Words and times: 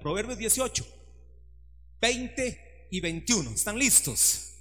Proverbios 0.00 0.38
18, 0.38 0.86
20 2.00 2.88
y 2.90 3.00
21. 3.00 3.50
¿Están 3.50 3.78
listos? 3.78 4.54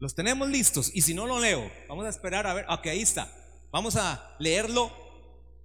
Los 0.00 0.16
tenemos 0.16 0.48
listos. 0.48 0.90
Y 0.92 1.02
si 1.02 1.14
no 1.14 1.26
lo 1.26 1.38
leo, 1.38 1.70
vamos 1.88 2.06
a 2.06 2.08
esperar 2.08 2.44
a 2.44 2.54
ver. 2.54 2.66
Ok, 2.68 2.88
ahí 2.88 3.02
está. 3.02 3.32
Vamos 3.70 3.94
a 3.94 4.34
leerlo 4.40 4.92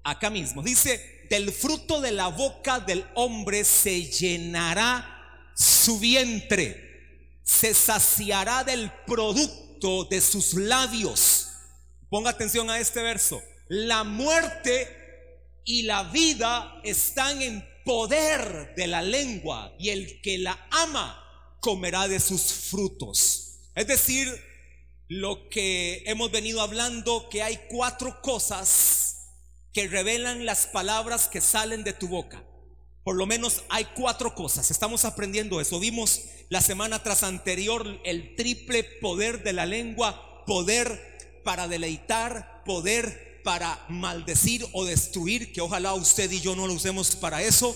acá 0.03 0.29
mismo. 0.29 0.61
Dice, 0.61 1.25
del 1.31 1.51
fruto 1.51 2.01
de 2.01 2.11
la 2.11 2.27
boca 2.27 2.81
del 2.81 3.03
hombre 3.15 3.63
se 3.63 4.03
llenará 4.11 5.51
su 5.55 5.97
vientre, 5.97 7.39
se 7.41 7.73
saciará 7.73 8.63
del 8.63 8.91
producto 9.07 10.05
de 10.05 10.21
sus 10.21 10.53
labios. 10.53 11.49
Ponga 12.11 12.29
atención 12.29 12.69
a 12.69 12.77
este 12.77 13.01
verso. 13.01 13.41
La 13.69 14.03
muerte 14.03 14.87
y 15.65 15.81
la 15.81 16.03
vida 16.03 16.79
están 16.83 17.41
en 17.41 17.72
poder 17.85 18.73
de 18.75 18.87
la 18.87 19.01
lengua 19.01 19.73
y 19.79 19.89
el 19.89 20.21
que 20.21 20.37
la 20.37 20.67
ama 20.71 21.19
comerá 21.59 22.07
de 22.07 22.19
sus 22.19 22.41
frutos. 22.41 23.59
Es 23.75 23.87
decir, 23.87 24.27
lo 25.07 25.49
que 25.49 26.03
hemos 26.05 26.31
venido 26.31 26.61
hablando, 26.61 27.29
que 27.29 27.43
hay 27.43 27.59
cuatro 27.69 28.21
cosas 28.21 29.29
que 29.73 29.87
revelan 29.87 30.45
las 30.45 30.67
palabras 30.67 31.27
que 31.27 31.41
salen 31.41 31.83
de 31.83 31.93
tu 31.93 32.07
boca. 32.07 32.43
Por 33.03 33.15
lo 33.15 33.25
menos 33.25 33.63
hay 33.69 33.85
cuatro 33.95 34.33
cosas. 34.33 34.71
Estamos 34.71 35.03
aprendiendo 35.03 35.59
eso. 35.59 35.79
Vimos 35.79 36.21
la 36.49 36.61
semana 36.61 37.03
tras 37.03 37.23
anterior 37.23 37.99
el 38.05 38.35
triple 38.35 38.83
poder 38.83 39.43
de 39.43 39.53
la 39.53 39.65
lengua, 39.65 40.43
poder 40.45 41.41
para 41.43 41.67
deleitar, 41.67 42.63
poder 42.65 43.32
para 43.43 43.85
maldecir 43.89 44.65
o 44.73 44.85
destruir, 44.85 45.53
que 45.53 45.61
ojalá 45.61 45.93
usted 45.93 46.31
y 46.31 46.41
yo 46.41 46.55
no 46.55 46.67
lo 46.67 46.73
usemos 46.73 47.15
para 47.15 47.41
eso. 47.41 47.75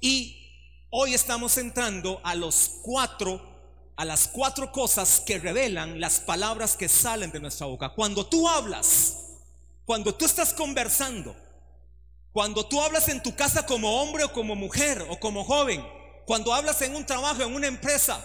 Y 0.00 0.86
hoy 0.90 1.14
estamos 1.14 1.56
entrando 1.58 2.20
a 2.24 2.34
los 2.34 2.70
cuatro, 2.82 3.40
a 3.96 4.04
las 4.04 4.28
cuatro 4.28 4.72
cosas 4.72 5.20
que 5.20 5.38
revelan 5.38 6.00
las 6.00 6.20
palabras 6.20 6.76
que 6.76 6.88
salen 6.88 7.30
de 7.32 7.40
nuestra 7.40 7.66
boca. 7.66 7.90
Cuando 7.94 8.26
tú 8.26 8.48
hablas, 8.48 9.16
cuando 9.84 10.14
tú 10.14 10.24
estás 10.24 10.54
conversando, 10.54 11.36
cuando 12.32 12.64
tú 12.66 12.80
hablas 12.80 13.08
en 13.08 13.22
tu 13.22 13.34
casa 13.34 13.66
como 13.66 14.00
hombre 14.00 14.24
o 14.24 14.32
como 14.32 14.54
mujer 14.54 15.04
o 15.10 15.18
como 15.18 15.44
joven, 15.44 15.84
cuando 16.26 16.54
hablas 16.54 16.80
en 16.82 16.94
un 16.94 17.04
trabajo, 17.04 17.42
en 17.42 17.54
una 17.54 17.66
empresa, 17.66 18.24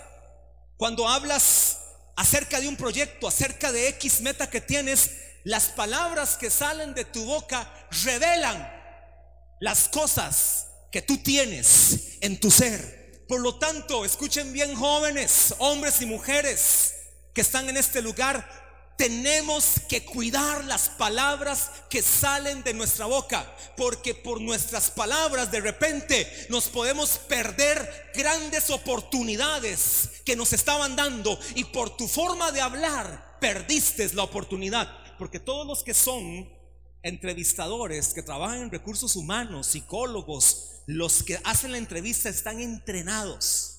cuando 0.78 1.08
hablas 1.08 1.80
acerca 2.16 2.60
de 2.60 2.68
un 2.68 2.76
proyecto, 2.76 3.28
acerca 3.28 3.72
de 3.72 3.88
X 3.90 4.22
meta 4.22 4.50
que 4.50 4.62
tienes, 4.62 5.25
las 5.46 5.68
palabras 5.68 6.38
que 6.38 6.50
salen 6.50 6.94
de 6.96 7.06
tu 7.06 7.24
boca 7.24 7.72
revelan 8.04 8.68
las 9.60 9.88
cosas 9.88 10.68
que 10.92 11.04
tú 11.04 11.18
tienes 11.18 12.18
en 12.22 12.40
tu 12.40 12.50
ser. 12.50 13.24
Por 13.28 13.40
lo 13.42 13.56
tanto, 13.56 14.06
escuchen 14.06 14.52
bien 14.52 14.76
jóvenes, 14.76 15.54
hombres 15.60 16.02
y 16.02 16.08
mujeres 16.08 16.96
que 17.34 17.42
están 17.42 17.70
en 17.70 17.78
este 17.78 18.02
lugar, 18.02 18.66
tenemos 18.98 19.74
que 19.88 20.04
cuidar 20.04 20.64
las 20.66 20.90
palabras 20.90 21.70
que 21.90 22.02
salen 22.02 22.64
de 22.64 22.74
nuestra 22.74 23.06
boca, 23.06 23.56
porque 23.78 24.16
por 24.16 24.42
nuestras 24.42 24.90
palabras 24.90 25.52
de 25.52 25.60
repente 25.60 26.48
nos 26.50 26.70
podemos 26.70 27.20
perder 27.28 28.12
grandes 28.16 28.70
oportunidades 28.70 30.10
que 30.26 30.36
nos 30.36 30.54
estaban 30.54 30.96
dando 30.96 31.38
y 31.56 31.66
por 31.66 31.98
tu 31.98 32.08
forma 32.08 32.52
de 32.52 32.62
hablar 32.62 33.38
perdiste 33.42 34.10
la 34.14 34.24
oportunidad 34.24 35.05
porque 35.18 35.40
todos 35.40 35.66
los 35.66 35.84
que 35.84 35.94
son 35.94 36.50
entrevistadores, 37.04 38.14
que 38.14 38.24
trabajan 38.24 38.64
en 38.64 38.72
recursos 38.72 39.16
humanos, 39.16 39.68
psicólogos, 39.68 40.82
los 40.88 41.24
que 41.24 41.40
hacen 41.44 41.72
la 41.72 41.78
entrevista 41.78 42.30
están 42.30 42.60
entrenados. 42.60 43.72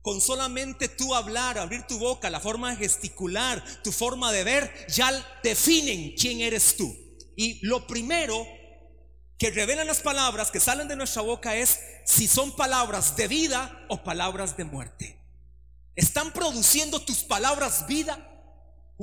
Con 0.00 0.20
solamente 0.20 0.88
tú 0.88 1.14
hablar, 1.14 1.58
abrir 1.58 1.86
tu 1.86 1.98
boca, 1.98 2.30
la 2.30 2.40
forma 2.40 2.70
de 2.70 2.76
gesticular, 2.76 3.62
tu 3.82 3.92
forma 3.92 4.32
de 4.32 4.42
ver, 4.42 4.86
ya 4.88 5.12
definen 5.42 6.14
quién 6.16 6.40
eres 6.40 6.76
tú. 6.76 6.92
Y 7.36 7.64
lo 7.66 7.86
primero 7.86 8.46
que 9.38 9.50
revelan 9.50 9.86
las 9.86 10.00
palabras 10.00 10.50
que 10.50 10.60
salen 10.60 10.88
de 10.88 10.96
nuestra 10.96 11.22
boca 11.22 11.54
es 11.56 11.78
si 12.04 12.26
son 12.26 12.56
palabras 12.56 13.16
de 13.16 13.28
vida 13.28 13.84
o 13.88 14.02
palabras 14.02 14.56
de 14.56 14.64
muerte. 14.64 15.20
¿Están 15.94 16.32
produciendo 16.32 17.00
tus 17.00 17.18
palabras 17.18 17.86
vida 17.86 18.31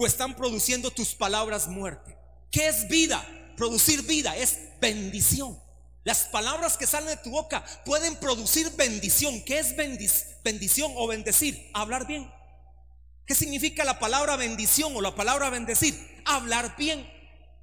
o 0.01 0.07
están 0.07 0.33
produciendo 0.33 0.91
tus 0.91 1.13
palabras 1.13 1.67
muerte. 1.67 2.17
¿Qué 2.49 2.69
es 2.69 2.87
vida? 2.87 3.21
Producir 3.57 4.03
vida 4.03 4.33
es 4.37 4.57
bendición. 4.79 5.59
Las 6.05 6.19
palabras 6.19 6.77
que 6.77 6.87
salen 6.87 7.09
de 7.09 7.17
tu 7.17 7.31
boca 7.31 7.65
pueden 7.83 8.15
producir 8.15 8.71
bendición. 8.77 9.43
¿Qué 9.43 9.59
es 9.59 9.75
bendición 9.75 10.93
o 10.95 11.05
bendecir? 11.05 11.69
Hablar 11.73 12.07
bien. 12.07 12.31
¿Qué 13.25 13.35
significa 13.35 13.83
la 13.83 13.99
palabra 13.99 14.37
bendición 14.37 14.95
o 14.95 15.01
la 15.01 15.15
palabra 15.15 15.49
bendecir? 15.49 15.93
Hablar 16.23 16.77
bien. 16.77 17.05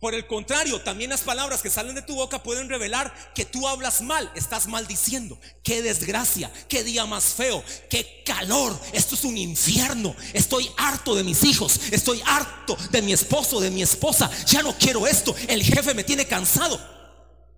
Por 0.01 0.15
el 0.15 0.27
contrario, 0.27 0.83
también 0.83 1.09
las 1.09 1.23
palabras 1.23 1.63
que 1.63 1.71
salen 1.71 1.95
de 1.95 2.03
tu 2.03 2.17
boca 2.17 2.43
pueden 2.43 2.69
revelar 2.69 3.33
que 3.35 3.47
tú 3.47 3.67
hablas 3.67 4.03
mal, 4.03 4.31
estás 4.35 4.67
maldiciendo. 4.67 5.39
Qué 5.63 5.81
desgracia, 5.81 6.53
qué 6.69 6.85
día 6.85 7.07
más 7.07 7.25
feo, 7.25 7.65
qué 7.89 8.23
calor. 8.25 8.79
Esto 8.93 9.15
es 9.15 9.25
un 9.25 9.39
infierno. 9.39 10.15
Estoy 10.35 10.71
harto 10.77 11.15
de 11.15 11.25
mis 11.25 11.45
hijos, 11.45 11.81
estoy 11.91 12.23
harto 12.27 12.77
de 12.91 13.01
mi 13.01 13.15
esposo, 13.15 13.59
de 13.59 13.71
mi 13.71 13.83
esposa. 13.83 14.31
Ya 14.47 14.63
no 14.63 14.77
quiero 14.77 15.07
esto. 15.07 15.35
El 15.49 15.63
jefe 15.63 15.95
me 15.95 16.05
tiene 16.05 16.27
cansado. 16.27 16.79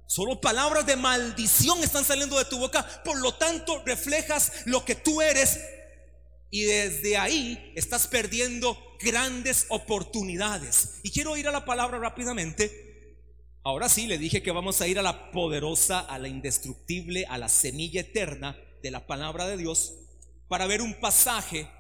Solo 0.07 0.41
palabras 0.41 0.87
de 0.87 0.97
maldición 0.97 1.83
están 1.83 2.05
saliendo 2.05 2.39
de 2.39 2.45
tu 2.45 2.59
boca. 2.59 2.87
Por 3.05 3.19
lo 3.19 3.35
tanto, 3.35 3.83
reflejas 3.85 4.53
lo 4.65 4.85
que 4.85 4.95
tú 4.95 5.21
eres 5.21 5.59
y 6.51 6.63
desde 6.63 7.19
ahí 7.19 7.73
estás 7.75 8.07
perdiendo 8.07 8.79
grandes 9.01 9.67
oportunidades. 9.69 11.01
Y 11.03 11.11
quiero 11.11 11.37
ir 11.37 11.49
a 11.49 11.53
la 11.53 11.65
palabra 11.65 11.99
rápidamente. 11.99 13.17
Ahora 13.65 13.89
sí, 13.89 14.07
le 14.07 14.19
dije 14.19 14.43
que 14.43 14.53
vamos 14.53 14.81
a 14.81 14.89
ir 14.89 14.99
a 14.99 15.03
la 15.03 15.31
poderosa, 15.31 16.01
a 16.01 16.19
la 16.19 16.29
indestructible, 16.29 17.27
a 17.27 17.39
la 17.39 17.49
semilla 17.49 18.01
eterna 18.01 18.57
de 18.83 18.91
la 18.91 19.07
palabra 19.07 19.47
de 19.47 19.57
Dios 19.57 19.95
para 20.49 20.67
ver 20.67 20.81
un 20.81 20.95
pasaje 20.95 21.71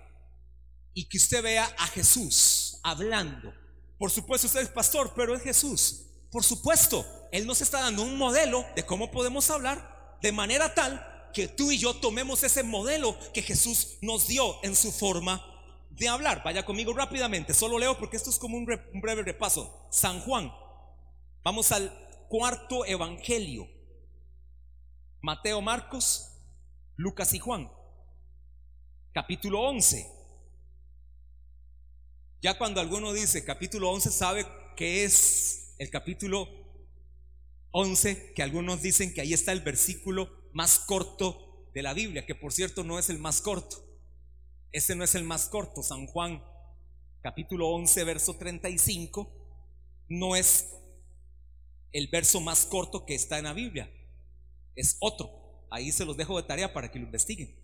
y 0.95 1.09
que 1.09 1.17
usted 1.17 1.43
vea 1.43 1.65
a 1.79 1.87
Jesús 1.89 2.79
hablando. 2.83 3.53
Por 3.99 4.11
supuesto, 4.11 4.47
usted 4.47 4.61
es 4.61 4.69
pastor, 4.69 5.13
pero 5.17 5.35
es 5.35 5.43
Jesús. 5.43 6.05
Por 6.31 6.45
supuesto, 6.45 7.07
Él 7.33 7.47
nos 7.47 7.63
está 7.63 7.81
dando 7.81 8.03
un 8.03 8.17
modelo 8.17 8.65
de 8.77 8.85
cómo 8.85 9.11
podemos 9.11 9.49
hablar 9.51 10.19
de 10.21 10.33
manera 10.33 10.75
tal 10.75 11.31
que 11.33 11.49
tú 11.49 11.71
y 11.71 11.79
yo 11.79 11.95
tomemos 11.95 12.43
ese 12.43 12.63
modelo 12.63 13.17
que 13.33 13.43
Jesús 13.43 13.99
nos 14.03 14.27
dio 14.29 14.63
en 14.65 14.77
su 14.77 14.93
forma 14.93 15.43
de 15.99 16.09
hablar. 16.09 16.43
Vaya 16.45 16.65
conmigo 16.65 16.93
rápidamente, 16.93 17.55
solo 17.55 17.79
leo 17.79 17.99
porque 17.99 18.17
esto 18.17 18.31
es 18.31 18.39
como 18.39 18.57
un, 18.57 18.65
breve 18.65 19.23
repaso. 19.23 19.89
San 19.91 20.21
Juan, 20.21 20.53
vamos 21.43 21.73
al 21.73 21.93
cuarto 22.29 22.85
evangelio. 22.87 23.69
Mateo, 25.21 25.61
Marcos, 25.61 26.31
Lucas 26.97 27.35
y 27.35 27.39
Juan. 27.39 27.71
Capítulo 29.13 29.63
11. 29.63 30.07
Ya 32.41 32.57
cuando 32.57 32.81
alguno 32.81 33.13
dice 33.13 33.45
capítulo 33.45 33.91
11 33.91 34.11
sabe 34.13 34.47
que 34.77 35.03
es 35.03 35.75
el 35.79 35.91
capítulo 35.91 36.49
11, 37.73 38.33
que 38.35 38.43
algunos 38.45 38.81
dicen 38.81 39.13
que 39.13 39.21
ahí 39.21 39.33
está 39.33 39.51
el 39.51 39.61
versículo 39.61 40.49
más 40.53 40.79
corto 40.79 41.71
de 41.75 41.83
la 41.83 41.95
Biblia, 41.95 42.27
que 42.27 42.37
por 42.37 42.53
cierto 42.53 42.85
no 42.85 42.99
es 42.99 43.11
el 43.11 43.19
más 43.19 43.41
corto. 43.41 43.88
Ese 44.73 44.95
no 44.95 45.05
es 45.05 45.15
el 45.15 45.25
más 45.25 45.49
corto. 45.49 45.83
San 45.83 46.07
Juan 46.07 46.43
capítulo 47.23 47.69
11, 47.69 48.05
verso 48.05 48.35
35, 48.37 49.31
no 50.09 50.37
es 50.37 50.69
el 51.93 52.09
verso 52.09 52.41
más 52.41 52.67
corto 52.67 53.05
que 53.07 53.15
está 53.15 53.39
en 53.39 53.45
la 53.45 53.53
Biblia. 53.53 53.91
Es 54.75 54.97
otro. 55.01 55.67
Ahí 55.71 55.93
se 55.93 56.05
los 56.05 56.17
dejo 56.17 56.37
de 56.37 56.47
tarea 56.47 56.73
para 56.73 56.91
que 56.91 56.99
lo 56.99 57.07
investiguen. 57.07 57.55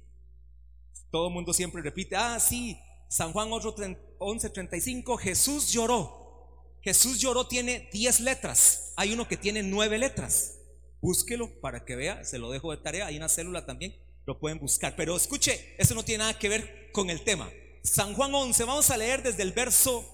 Todo 1.11 1.29
el 1.29 1.35
mundo 1.35 1.53
siempre 1.53 1.83
repite, 1.83 2.17
ah, 2.17 2.41
sí, 2.41 2.79
San 3.09 3.33
Juan 3.33 3.49
11, 3.53 4.51
35, 4.51 5.17
Jesús 5.17 5.73
lloró. 5.73 6.25
Jesús 6.83 7.21
lloró 7.21 7.47
tiene 7.47 7.89
10 7.93 8.21
letras. 8.21 8.93
Hay 8.97 9.13
uno 9.13 9.29
que 9.29 9.37
tiene 9.37 9.63
9 9.63 9.99
letras. 9.99 10.59
Búsquelo 11.01 11.61
para 11.61 11.85
que 11.85 11.97
vea, 11.97 12.25
se 12.25 12.39
lo 12.39 12.51
dejo 12.51 12.71
de 12.71 12.83
tarea, 12.83 13.07
hay 13.07 13.17
una 13.17 13.29
célula 13.29 13.67
también, 13.67 13.95
lo 14.27 14.39
pueden 14.39 14.59
buscar. 14.59 14.95
Pero 14.97 15.17
escuche, 15.17 15.75
eso 15.79 15.95
no 15.95 16.05
tiene 16.05 16.25
nada 16.25 16.39
que 16.39 16.49
ver 16.49 16.91
con 16.93 17.11
el 17.11 17.23
tema. 17.23 17.51
San 17.83 18.15
Juan 18.15 18.35
11, 18.35 18.65
vamos 18.65 18.91
a 18.91 18.97
leer 18.97 19.23
desde 19.23 19.43
el 19.43 19.53
verso 19.53 20.05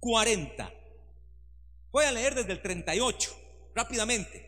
40. 0.00 0.72
Voy 1.90 2.04
a 2.04 2.12
leer 2.12 2.34
desde 2.34 2.52
el 2.52 2.62
38, 2.62 3.36
rápidamente. 3.74 4.46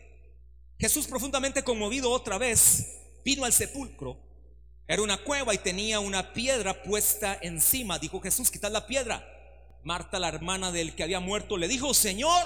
Jesús 0.79 1.07
profundamente 1.07 1.63
conmovido 1.63 2.09
otra 2.11 2.37
vez, 2.37 2.87
vino 3.25 3.45
al 3.45 3.53
sepulcro. 3.53 4.17
Era 4.87 5.01
una 5.01 5.23
cueva 5.23 5.53
y 5.53 5.57
tenía 5.57 5.99
una 5.99 6.33
piedra 6.33 6.83
puesta 6.83 7.37
encima. 7.41 7.99
Dijo 7.99 8.19
Jesús, 8.21 8.51
quitad 8.51 8.71
la 8.71 8.87
piedra. 8.87 9.27
Marta, 9.83 10.19
la 10.19 10.29
hermana 10.29 10.71
del 10.71 10.95
que 10.95 11.03
había 11.03 11.19
muerto, 11.19 11.57
le 11.57 11.67
dijo, 11.67 11.93
Señor, 11.93 12.43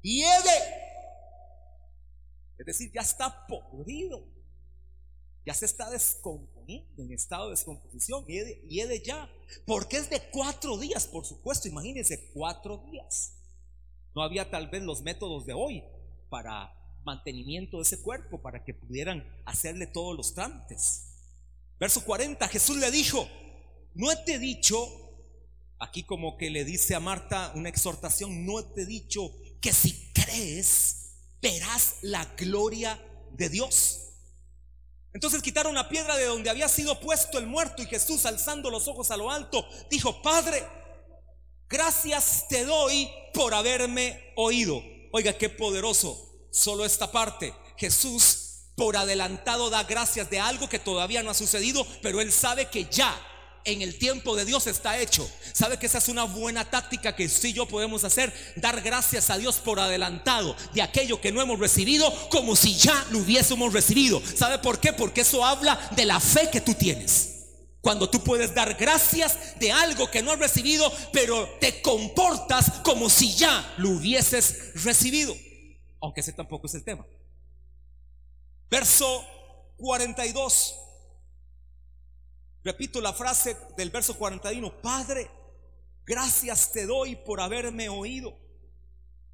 hiede 0.00 0.86
es 2.58 2.66
decir, 2.66 2.90
ya 2.92 3.02
está 3.02 3.46
podrido. 3.46 4.24
Ya 5.46 5.54
se 5.54 5.64
está 5.64 5.88
descomponiendo 5.90 7.04
en 7.04 7.12
estado 7.12 7.44
de 7.44 7.50
descomposición 7.50 8.24
y 8.26 8.80
es 8.80 8.88
de, 8.88 9.02
ya, 9.02 9.30
porque 9.64 9.96
es 9.96 10.10
de 10.10 10.20
cuatro 10.32 10.76
días, 10.76 11.06
por 11.06 11.24
supuesto, 11.24 11.68
imagínense, 11.68 12.32
cuatro 12.34 12.84
días. 12.90 13.38
No 14.12 14.22
había 14.22 14.50
tal 14.50 14.68
vez 14.68 14.82
los 14.82 15.02
métodos 15.02 15.46
de 15.46 15.52
hoy 15.52 15.84
para 16.28 16.72
mantenimiento 17.04 17.76
de 17.76 17.84
ese 17.84 18.02
cuerpo, 18.02 18.42
para 18.42 18.64
que 18.64 18.74
pudieran 18.74 19.24
hacerle 19.44 19.86
todos 19.86 20.16
los 20.16 20.34
trámites. 20.34 21.12
Verso 21.78 22.04
40, 22.04 22.48
Jesús 22.48 22.78
le 22.78 22.90
dijo, 22.90 23.28
no 23.94 24.08
te 24.24 24.34
he 24.34 24.38
dicho, 24.40 24.76
aquí 25.78 26.02
como 26.02 26.36
que 26.36 26.50
le 26.50 26.64
dice 26.64 26.96
a 26.96 27.00
Marta 27.00 27.52
una 27.54 27.68
exhortación, 27.68 28.44
no 28.44 28.64
te 28.72 28.82
he 28.82 28.86
dicho 28.86 29.32
que 29.60 29.72
si 29.72 30.12
crees, 30.12 31.20
verás 31.40 31.98
la 32.02 32.24
gloria 32.36 33.00
de 33.34 33.48
Dios. 33.48 34.05
Entonces 35.16 35.40
quitaron 35.40 35.74
la 35.74 35.88
piedra 35.88 36.14
de 36.18 36.26
donde 36.26 36.50
había 36.50 36.68
sido 36.68 37.00
puesto 37.00 37.38
el 37.38 37.46
muerto 37.46 37.82
y 37.82 37.86
Jesús 37.86 38.26
alzando 38.26 38.68
los 38.68 38.86
ojos 38.86 39.10
a 39.10 39.16
lo 39.16 39.30
alto 39.30 39.66
dijo, 39.88 40.20
Padre, 40.20 40.62
gracias 41.70 42.44
te 42.50 42.66
doy 42.66 43.08
por 43.32 43.54
haberme 43.54 44.34
oído. 44.36 44.82
Oiga, 45.12 45.32
qué 45.32 45.48
poderoso. 45.48 46.22
Solo 46.50 46.84
esta 46.84 47.10
parte. 47.10 47.54
Jesús 47.78 48.66
por 48.76 48.94
adelantado 48.98 49.70
da 49.70 49.84
gracias 49.84 50.28
de 50.28 50.38
algo 50.38 50.68
que 50.68 50.78
todavía 50.78 51.22
no 51.22 51.30
ha 51.30 51.34
sucedido, 51.34 51.86
pero 52.02 52.20
él 52.20 52.30
sabe 52.30 52.68
que 52.68 52.84
ya 52.84 53.18
en 53.66 53.82
el 53.82 53.98
tiempo 53.98 54.34
de 54.34 54.44
Dios 54.44 54.66
está 54.66 54.98
hecho. 54.98 55.28
¿Sabe 55.52 55.78
que 55.78 55.86
esa 55.86 55.98
es 55.98 56.08
una 56.08 56.24
buena 56.24 56.64
táctica 56.70 57.14
que 57.14 57.24
y 57.42 57.52
yo 57.52 57.66
podemos 57.66 58.04
hacer? 58.04 58.32
Dar 58.56 58.80
gracias 58.80 59.28
a 59.28 59.36
Dios 59.36 59.56
por 59.56 59.78
adelantado 59.78 60.56
de 60.72 60.82
aquello 60.82 61.20
que 61.20 61.32
no 61.32 61.42
hemos 61.42 61.58
recibido 61.58 62.12
como 62.30 62.56
si 62.56 62.74
ya 62.74 63.06
lo 63.10 63.18
hubiésemos 63.18 63.72
recibido. 63.72 64.22
¿Sabe 64.34 64.58
por 64.58 64.80
qué? 64.80 64.92
Porque 64.92 65.20
eso 65.20 65.44
habla 65.44 65.90
de 65.94 66.06
la 66.06 66.20
fe 66.20 66.48
que 66.50 66.60
tú 66.60 66.74
tienes. 66.74 67.32
Cuando 67.80 68.08
tú 68.10 68.22
puedes 68.24 68.54
dar 68.54 68.74
gracias 68.74 69.58
de 69.60 69.70
algo 69.70 70.10
que 70.10 70.22
no 70.22 70.32
has 70.32 70.38
recibido, 70.38 70.92
pero 71.12 71.48
te 71.60 71.82
comportas 71.82 72.70
como 72.82 73.08
si 73.08 73.34
ya 73.34 73.74
lo 73.76 73.90
hubieses 73.90 74.82
recibido. 74.82 75.36
Aunque 76.00 76.20
ese 76.20 76.32
tampoco 76.32 76.66
es 76.66 76.74
el 76.74 76.84
tema. 76.84 77.06
Verso 78.70 79.24
42. 79.76 80.85
Repito 82.66 83.00
la 83.00 83.12
frase 83.12 83.56
del 83.76 83.90
verso 83.90 84.18
41, 84.18 84.82
Padre, 84.82 85.30
gracias 86.04 86.72
te 86.72 86.84
doy 86.84 87.14
por 87.14 87.40
haberme 87.40 87.88
oído. 87.88 88.36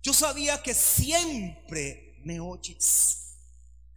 Yo 0.02 0.12
sabía 0.12 0.62
que 0.62 0.75
siempre 0.75 2.20
me 2.26 2.40
oyes, 2.40 3.38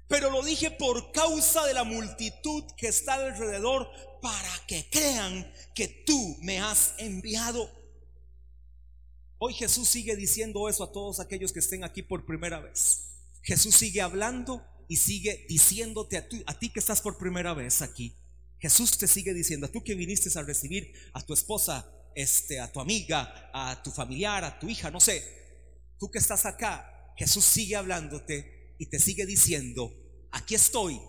pero 0.08 0.30
lo 0.30 0.42
dije 0.42 0.72
por 0.72 1.12
causa 1.12 1.66
de 1.66 1.74
la 1.74 1.84
multitud 1.84 2.64
que 2.78 2.88
está 2.88 3.16
alrededor 3.16 3.90
para 4.22 4.50
que 4.68 4.90
crean 4.90 5.52
que 5.74 5.90
tú 5.90 6.38
me 6.40 6.62
has 6.62 6.94
enviado. 6.98 7.70
Hoy 9.38 9.54
Jesús 9.54 9.90
sigue 9.90 10.16
diciendo 10.16 10.70
eso 10.70 10.86
a 10.86 10.94
todos 10.94 11.20
aquellos 11.20 11.52
que 11.52 11.60
estén 11.60 11.84
aquí 11.84 12.04
por 12.04 12.26
primera 12.26 12.62
vez. 12.62 13.10
Jesús 13.42 13.76
sigue 13.76 14.00
hablando 14.00 14.66
y 14.88 14.96
sigue 14.96 15.46
diciéndote 15.50 16.16
a, 16.20 16.26
a 16.46 16.58
ti 16.58 16.70
que 16.70 16.80
estás 16.80 17.02
por 17.02 17.18
primera 17.18 17.54
vez 17.54 17.82
aquí. 17.82 18.16
Jesús 18.66 18.98
te 18.98 19.08
sigue 19.08 19.32
diciendo, 19.32 19.70
tú 19.70 19.84
que 19.84 19.94
viniste 19.94 20.28
a 20.40 20.42
recibir 20.42 20.92
a 21.14 21.22
tu 21.22 21.36
esposa, 21.36 21.88
este, 22.16 22.60
a 22.60 22.72
tu 22.72 22.80
amiga, 22.80 23.52
a 23.54 23.84
tu 23.84 23.92
familiar, 23.92 24.44
a 24.44 24.58
tu 24.58 24.68
hija, 24.68 24.90
no 24.90 25.00
sé, 25.00 25.24
tú 26.00 26.10
que 26.10 26.18
estás 26.18 26.48
acá, 26.48 27.14
Jesús 27.16 27.46
sigue 27.46 27.76
hablándote 27.76 28.76
y 28.80 28.88
te 28.88 28.98
sigue 28.98 29.28
diciendo, 29.28 29.94
aquí 30.32 30.56
estoy, 30.56 31.00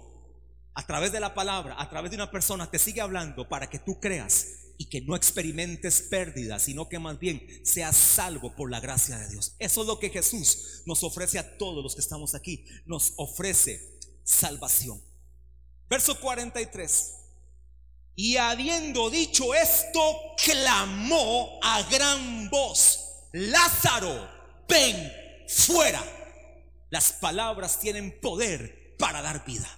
a 0.74 0.86
través 0.86 1.12
de 1.12 1.20
la 1.20 1.32
palabra, 1.32 1.80
a 1.80 1.88
través 1.88 2.10
de 2.10 2.18
una 2.18 2.30
persona, 2.30 2.70
te 2.70 2.78
sigue 2.78 3.00
hablando 3.00 3.48
para 3.48 3.70
que 3.70 3.78
tú 3.78 4.00
creas 4.00 4.74
y 4.76 4.90
que 4.90 5.00
no 5.00 5.16
experimentes 5.16 6.02
pérdida, 6.02 6.58
sino 6.58 6.90
que 6.90 6.98
más 6.98 7.18
bien 7.18 7.40
seas 7.64 7.96
salvo 7.96 8.54
por 8.54 8.70
la 8.70 8.80
gracia 8.80 9.16
de 9.16 9.30
Dios. 9.30 9.56
Eso 9.58 9.80
es 9.80 9.86
lo 9.86 9.98
que 9.98 10.10
Jesús 10.10 10.82
nos 10.84 11.02
ofrece 11.02 11.38
a 11.38 11.56
todos 11.56 11.82
los 11.82 11.94
que 11.94 12.02
estamos 12.02 12.34
aquí, 12.34 12.66
nos 12.84 13.14
ofrece 13.16 13.80
salvación. 14.24 15.00
Verso 15.88 16.20
43. 16.20 17.16
Y 18.16 18.38
habiendo 18.38 19.10
dicho 19.10 19.54
esto, 19.54 20.34
clamó 20.42 21.60
a 21.62 21.82
gran 21.82 22.48
voz, 22.48 23.00
Lázaro, 23.32 24.28
ven 24.66 25.12
fuera. 25.46 26.02
Las 26.88 27.12
palabras 27.12 27.78
tienen 27.78 28.18
poder 28.20 28.96
para 28.98 29.20
dar 29.20 29.44
vida. 29.44 29.68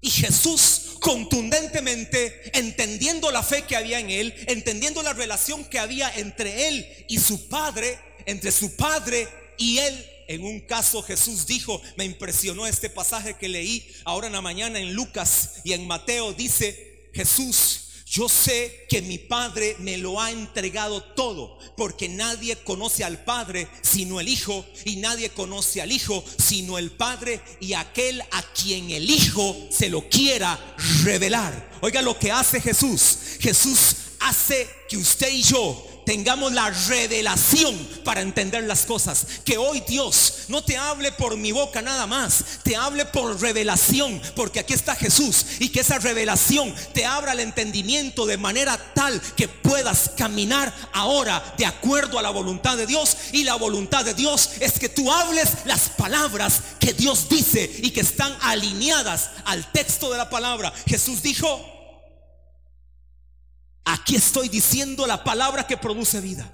Y 0.00 0.10
Jesús 0.10 0.96
contundentemente, 1.00 2.56
entendiendo 2.58 3.30
la 3.30 3.42
fe 3.42 3.62
que 3.62 3.76
había 3.76 4.00
en 4.00 4.10
él, 4.10 4.34
entendiendo 4.46 5.02
la 5.02 5.12
relación 5.12 5.64
que 5.64 5.78
había 5.78 6.10
entre 6.16 6.68
él 6.68 6.86
y 7.08 7.18
su 7.18 7.48
padre, 7.48 7.98
entre 8.24 8.50
su 8.50 8.76
padre 8.76 9.28
y 9.58 9.78
él, 9.78 10.06
en 10.28 10.44
un 10.44 10.60
caso 10.60 11.02
Jesús 11.02 11.46
dijo, 11.46 11.82
me 11.96 12.04
impresionó 12.04 12.66
este 12.66 12.88
pasaje 12.88 13.34
que 13.34 13.48
leí 13.48 13.90
ahora 14.04 14.28
en 14.28 14.34
la 14.34 14.40
mañana 14.40 14.78
en 14.78 14.94
Lucas 14.94 15.60
y 15.64 15.72
en 15.72 15.86
Mateo, 15.86 16.32
dice, 16.32 16.87
Jesús, 17.18 17.80
yo 18.06 18.28
sé 18.28 18.86
que 18.88 19.02
mi 19.02 19.18
Padre 19.18 19.74
me 19.80 19.98
lo 19.98 20.20
ha 20.20 20.30
entregado 20.30 21.02
todo, 21.02 21.58
porque 21.76 22.08
nadie 22.08 22.54
conoce 22.58 23.02
al 23.02 23.24
Padre 23.24 23.66
sino 23.82 24.20
el 24.20 24.28
Hijo, 24.28 24.64
y 24.84 24.96
nadie 24.98 25.30
conoce 25.30 25.82
al 25.82 25.90
Hijo 25.90 26.24
sino 26.38 26.78
el 26.78 26.92
Padre 26.92 27.40
y 27.58 27.72
aquel 27.72 28.22
a 28.30 28.42
quien 28.54 28.92
el 28.92 29.10
Hijo 29.10 29.56
se 29.68 29.88
lo 29.88 30.08
quiera 30.08 30.76
revelar. 31.02 31.72
Oiga 31.80 32.02
lo 32.02 32.16
que 32.16 32.30
hace 32.30 32.60
Jesús. 32.60 33.18
Jesús 33.40 33.96
hace 34.20 34.68
que 34.88 34.96
usted 34.96 35.32
y 35.32 35.42
yo 35.42 35.87
tengamos 36.08 36.54
la 36.54 36.70
revelación 36.70 37.76
para 38.02 38.22
entender 38.22 38.64
las 38.64 38.86
cosas. 38.86 39.26
Que 39.44 39.58
hoy 39.58 39.82
Dios 39.86 40.44
no 40.48 40.64
te 40.64 40.78
hable 40.78 41.12
por 41.12 41.36
mi 41.36 41.52
boca 41.52 41.82
nada 41.82 42.06
más, 42.06 42.42
te 42.62 42.76
hable 42.76 43.04
por 43.04 43.38
revelación, 43.38 44.18
porque 44.34 44.60
aquí 44.60 44.72
está 44.72 44.96
Jesús 44.96 45.44
y 45.58 45.68
que 45.68 45.80
esa 45.80 45.98
revelación 45.98 46.74
te 46.94 47.04
abra 47.04 47.32
el 47.32 47.40
entendimiento 47.40 48.24
de 48.24 48.38
manera 48.38 48.78
tal 48.94 49.20
que 49.36 49.48
puedas 49.48 50.12
caminar 50.16 50.74
ahora 50.94 51.44
de 51.58 51.66
acuerdo 51.66 52.18
a 52.18 52.22
la 52.22 52.30
voluntad 52.30 52.78
de 52.78 52.86
Dios. 52.86 53.14
Y 53.32 53.44
la 53.44 53.56
voluntad 53.56 54.02
de 54.06 54.14
Dios 54.14 54.52
es 54.60 54.78
que 54.78 54.88
tú 54.88 55.12
hables 55.12 55.66
las 55.66 55.90
palabras 55.90 56.62
que 56.80 56.94
Dios 56.94 57.28
dice 57.28 57.70
y 57.82 57.90
que 57.90 58.00
están 58.00 58.34
alineadas 58.40 59.28
al 59.44 59.70
texto 59.72 60.10
de 60.10 60.16
la 60.16 60.30
palabra. 60.30 60.72
Jesús 60.86 61.20
dijo, 61.20 61.77
Aquí 64.08 64.16
estoy 64.16 64.48
diciendo 64.48 65.06
la 65.06 65.22
palabra 65.22 65.66
que 65.66 65.76
produce 65.76 66.22
vida. 66.22 66.50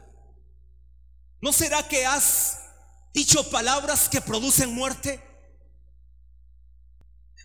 ¿No 1.40 1.52
será 1.52 1.86
que 1.86 2.04
has 2.04 2.58
dicho 3.12 3.48
palabras 3.48 4.08
que 4.08 4.20
producen 4.20 4.74
muerte? 4.74 5.22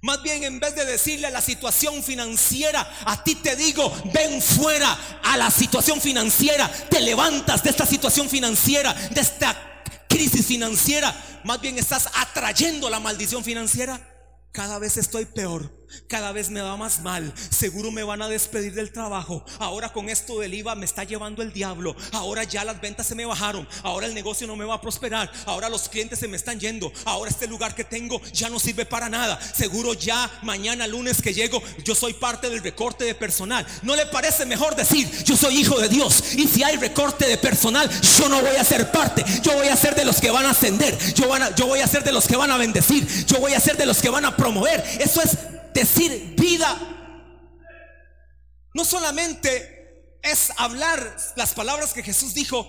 Más 0.01 0.23
bien 0.23 0.43
en 0.45 0.59
vez 0.59 0.73
de 0.73 0.85
decirle 0.85 1.27
a 1.27 1.29
la 1.29 1.41
situación 1.41 2.01
financiera, 2.01 2.91
a 3.05 3.23
ti 3.23 3.35
te 3.35 3.55
digo, 3.55 3.93
ven 4.11 4.41
fuera 4.41 5.19
a 5.23 5.37
la 5.37 5.51
situación 5.51 6.01
financiera, 6.01 6.67
te 6.89 7.01
levantas 7.01 7.61
de 7.61 7.69
esta 7.69 7.85
situación 7.85 8.27
financiera, 8.27 8.95
de 9.11 9.21
esta 9.21 9.55
crisis 10.09 10.43
financiera, 10.43 11.13
más 11.43 11.61
bien 11.61 11.77
estás 11.77 12.09
atrayendo 12.15 12.89
la 12.89 12.99
maldición 12.99 13.43
financiera. 13.43 14.01
Cada 14.53 14.79
vez 14.79 14.97
estoy 14.97 15.25
peor 15.25 15.78
cada 16.07 16.31
vez 16.31 16.49
me 16.49 16.61
va 16.61 16.77
más 16.77 17.01
mal. 17.01 17.33
Seguro 17.49 17.91
me 17.91 18.03
van 18.03 18.21
a 18.21 18.27
despedir 18.27 18.73
del 18.73 18.91
trabajo. 18.91 19.43
Ahora 19.59 19.91
con 19.91 20.09
esto 20.09 20.39
del 20.39 20.53
IVA 20.53 20.75
me 20.75 20.85
está 20.85 21.03
llevando 21.03 21.41
el 21.41 21.53
diablo. 21.53 21.95
Ahora 22.11 22.43
ya 22.43 22.63
las 22.63 22.79
ventas 22.81 23.07
se 23.07 23.15
me 23.15 23.25
bajaron. 23.25 23.67
Ahora 23.83 24.07
el 24.07 24.13
negocio 24.13 24.47
no 24.47 24.55
me 24.55 24.65
va 24.65 24.75
a 24.75 24.81
prosperar. 24.81 25.31
Ahora 25.45 25.69
los 25.69 25.89
clientes 25.89 26.19
se 26.19 26.27
me 26.27 26.37
están 26.37 26.59
yendo. 26.59 26.91
Ahora 27.05 27.29
este 27.29 27.47
lugar 27.47 27.75
que 27.75 27.83
tengo 27.83 28.21
ya 28.33 28.49
no 28.49 28.59
sirve 28.59 28.85
para 28.85 29.09
nada. 29.09 29.39
Seguro 29.41 29.93
ya 29.93 30.29
mañana 30.43 30.87
lunes 30.87 31.21
que 31.21 31.33
llego 31.33 31.61
yo 31.83 31.95
soy 31.95 32.13
parte 32.13 32.49
del 32.49 32.63
recorte 32.63 33.03
de 33.03 33.15
personal. 33.15 33.65
¿No 33.81 33.95
le 33.95 34.05
parece 34.05 34.45
mejor 34.45 34.75
decir 34.75 35.09
yo 35.23 35.35
soy 35.35 35.57
hijo 35.57 35.79
de 35.79 35.89
Dios? 35.89 36.35
Y 36.35 36.47
si 36.47 36.63
hay 36.63 36.77
recorte 36.77 37.27
de 37.27 37.37
personal, 37.37 37.89
yo 38.17 38.29
no 38.29 38.41
voy 38.41 38.55
a 38.55 38.63
ser 38.63 38.91
parte. 38.91 39.23
Yo 39.43 39.53
voy 39.53 39.67
a 39.67 39.75
ser 39.75 39.95
de 39.95 40.05
los 40.05 40.19
que 40.19 40.31
van 40.31 40.45
a 40.45 40.51
ascender. 40.51 40.97
Yo, 41.13 41.27
voy 41.67 41.79
a 41.81 41.87
ser 41.87 42.03
de 42.03 42.11
los 42.11 42.27
que 42.27 42.35
van 42.35 42.51
a 42.51 42.57
bendecir. 42.57 43.07
Yo 43.25 43.39
voy 43.39 43.53
a 43.53 43.59
ser 43.59 43.77
de 43.77 43.85
los 43.85 43.99
que 43.99 44.09
van 44.09 44.25
a 44.25 44.35
promover. 44.35 44.83
Eso 44.99 45.21
es 45.21 45.37
decir 45.79 46.35
vida. 46.37 46.77
No 48.73 48.85
solamente 48.85 50.17
es 50.21 50.51
hablar 50.57 51.17
las 51.35 51.53
palabras 51.53 51.93
que 51.93 52.03
Jesús 52.03 52.33
dijo, 52.33 52.67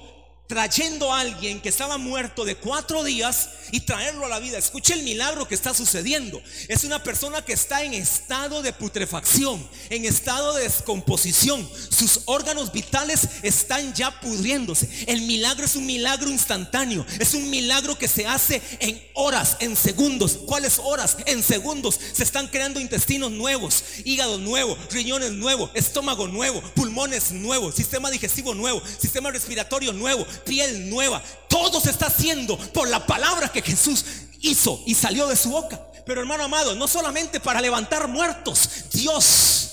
trayendo 0.50 1.14
a 1.14 1.20
alguien 1.20 1.60
que 1.60 1.68
estaba 1.68 1.96
muerto 1.96 2.44
de 2.44 2.56
cuatro 2.56 3.04
días 3.04 3.50
y 3.70 3.78
traerlo 3.82 4.26
a 4.26 4.28
la 4.28 4.40
vida. 4.40 4.58
Escuche 4.58 4.94
el 4.94 5.04
milagro 5.04 5.46
que 5.46 5.54
está 5.54 5.72
sucediendo. 5.72 6.42
Es 6.66 6.82
una 6.82 7.04
persona 7.04 7.44
que 7.44 7.52
está 7.52 7.84
en 7.84 7.94
estado 7.94 8.60
de 8.60 8.72
putrefacción, 8.72 9.64
en 9.90 10.04
estado 10.04 10.54
de 10.54 10.64
descomposición. 10.64 11.70
Sus 11.88 12.22
órganos 12.24 12.72
vitales 12.72 13.28
están 13.44 13.94
ya 13.94 14.20
pudriéndose. 14.20 14.88
El 15.06 15.22
milagro 15.22 15.64
es 15.64 15.76
un 15.76 15.86
milagro 15.86 16.28
instantáneo. 16.28 17.06
Es 17.20 17.34
un 17.34 17.48
milagro 17.48 17.96
que 17.96 18.08
se 18.08 18.26
hace 18.26 18.60
en 18.80 19.00
horas, 19.14 19.56
en 19.60 19.76
segundos. 19.76 20.36
¿Cuáles 20.46 20.80
horas? 20.80 21.16
En 21.26 21.44
segundos. 21.44 22.00
Se 22.12 22.24
están 22.24 22.48
creando 22.48 22.80
intestinos 22.80 23.30
nuevos, 23.30 23.84
hígado 24.04 24.36
nuevo, 24.38 24.76
riñones 24.90 25.30
nuevos, 25.30 25.70
estómago 25.74 26.26
nuevo, 26.26 26.60
pulmones 26.74 27.30
nuevos, 27.30 27.76
sistema 27.76 28.10
digestivo 28.10 28.52
nuevo, 28.52 28.82
sistema 28.98 29.30
respiratorio 29.30 29.92
nuevo, 29.92 30.26
piel 30.44 30.90
nueva. 30.90 31.22
Todo 31.48 31.80
se 31.80 31.90
está 31.90 32.06
haciendo 32.06 32.56
por 32.72 32.88
la 32.88 33.06
palabra 33.06 33.50
que 33.50 33.62
Jesús 33.62 34.04
hizo 34.40 34.82
y 34.86 34.94
salió 34.94 35.26
de 35.26 35.36
su 35.36 35.50
boca. 35.50 35.80
Pero 36.06 36.20
hermano 36.20 36.44
amado, 36.44 36.74
no 36.74 36.88
solamente 36.88 37.40
para 37.40 37.60
levantar 37.60 38.08
muertos, 38.08 38.68
Dios 38.92 39.70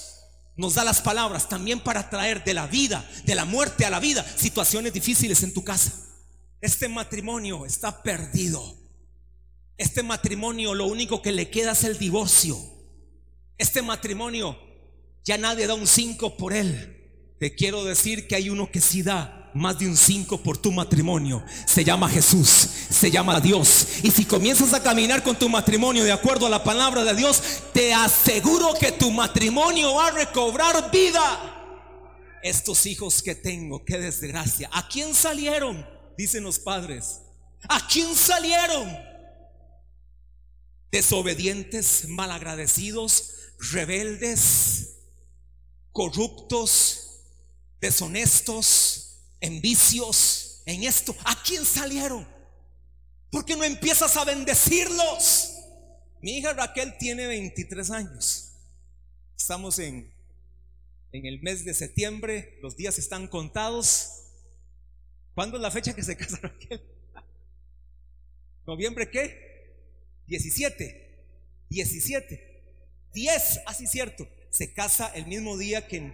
nos 0.56 0.74
da 0.74 0.84
las 0.84 1.02
palabras 1.02 1.48
también 1.48 1.80
para 1.80 2.10
traer 2.10 2.44
de 2.44 2.54
la 2.54 2.68
vida, 2.68 3.08
de 3.26 3.36
la 3.36 3.46
muerte 3.46 3.86
a 3.86 3.90
la 3.90 4.00
vida, 4.00 4.26
situaciones 4.36 4.92
difíciles 4.94 5.44
en 5.44 5.54
tu 5.54 5.64
casa. 5.64 5.94
Este 6.62 6.90
matrimonio 6.90 7.66
está 7.66 8.02
perdido. 8.02 8.76
Este 9.78 10.02
matrimonio 10.02 10.74
lo 10.74 10.88
único 10.88 11.22
que 11.22 11.32
le 11.32 11.50
queda 11.52 11.74
es 11.74 11.84
el 11.84 12.00
divorcio. 12.00 12.58
Este 13.60 13.84
matrimonio 13.84 14.58
ya 15.24 15.38
nadie 15.38 15.68
da 15.68 15.76
un 15.76 15.86
5 15.88 16.38
por 16.38 16.54
él. 16.54 17.36
Te 17.40 17.54
quiero 17.54 17.84
decir 17.84 18.28
que 18.28 18.36
hay 18.36 18.50
uno 18.50 18.72
que 18.72 18.82
sí 18.82 19.04
da 19.04 19.37
más 19.58 19.80
de 19.80 19.88
un 19.88 19.98
5 19.98 20.38
por 20.44 20.58
tu 20.58 20.72
matrimonio. 20.72 21.44
Se 21.66 21.84
llama 21.84 22.08
Jesús, 22.08 22.70
se 22.90 23.12
llama 23.12 23.42
Dios. 23.42 23.88
Y 24.04 24.12
si 24.12 24.26
comienzas 24.26 24.74
a 24.74 24.84
caminar 24.84 25.24
con 25.24 25.38
tu 25.38 25.50
matrimonio 25.50 26.04
de 26.04 26.12
acuerdo 26.12 26.46
a 26.46 26.50
la 26.50 26.64
palabra 26.64 27.04
de 27.04 27.16
Dios, 27.16 27.42
te 27.74 27.94
aseguro 27.94 28.74
que 28.80 28.92
tu 28.92 29.12
matrimonio 29.12 29.96
va 29.96 30.08
a 30.08 30.12
recobrar 30.12 30.92
vida. 30.92 31.54
Estos 32.44 32.86
hijos 32.86 33.22
que 33.22 33.36
tengo, 33.36 33.84
qué 33.84 33.98
desgracia. 33.98 34.70
¿A 34.72 34.88
quién 34.88 35.14
salieron? 35.14 35.86
Dicen 36.18 36.44
los 36.44 36.60
padres. 36.60 37.22
¿A 37.68 37.86
quién 37.88 38.16
salieron? 38.16 38.96
Desobedientes, 40.92 42.08
malagradecidos, 42.08 43.34
rebeldes, 43.72 45.00
corruptos, 45.92 47.24
deshonestos 47.82 49.07
en 49.42 49.62
vicios, 49.62 50.62
en 50.66 50.84
esto. 50.84 51.16
¿A 51.24 51.42
quién 51.44 51.66
salieron? 51.66 52.28
¿Por 53.32 53.46
qué 53.46 53.56
no 53.56 53.64
empiezas 53.64 54.16
a 54.18 54.26
bendecirlos? 54.26 55.54
Mi 56.22 56.38
hija 56.38 56.54
Raquel 56.54 56.98
tiene 56.98 57.28
23 57.28 57.92
años. 57.92 58.54
Estamos 59.38 59.78
en, 59.80 60.14
en 61.12 61.26
el 61.26 61.42
mes 61.42 61.64
de 61.64 61.74
septiembre, 61.74 62.58
los 62.62 62.76
días 62.76 62.98
están 62.98 63.28
contados. 63.28 64.10
¿Cuándo 65.36 65.58
es 65.58 65.62
la 65.62 65.72
fecha 65.72 65.94
que 65.94 66.04
se 66.04 66.18
casa 66.18 66.38
Raquel? 66.42 66.82
¿Noviembre 68.66 69.10
qué? 69.10 69.48
17. 70.28 71.26
17. 71.70 72.64
10, 73.14 73.60
así 73.66 73.88
cierto. 73.88 74.28
Se 74.50 74.74
casa 74.74 75.08
el 75.14 75.28
mismo 75.28 75.58
día 75.58 75.88
que, 75.88 76.12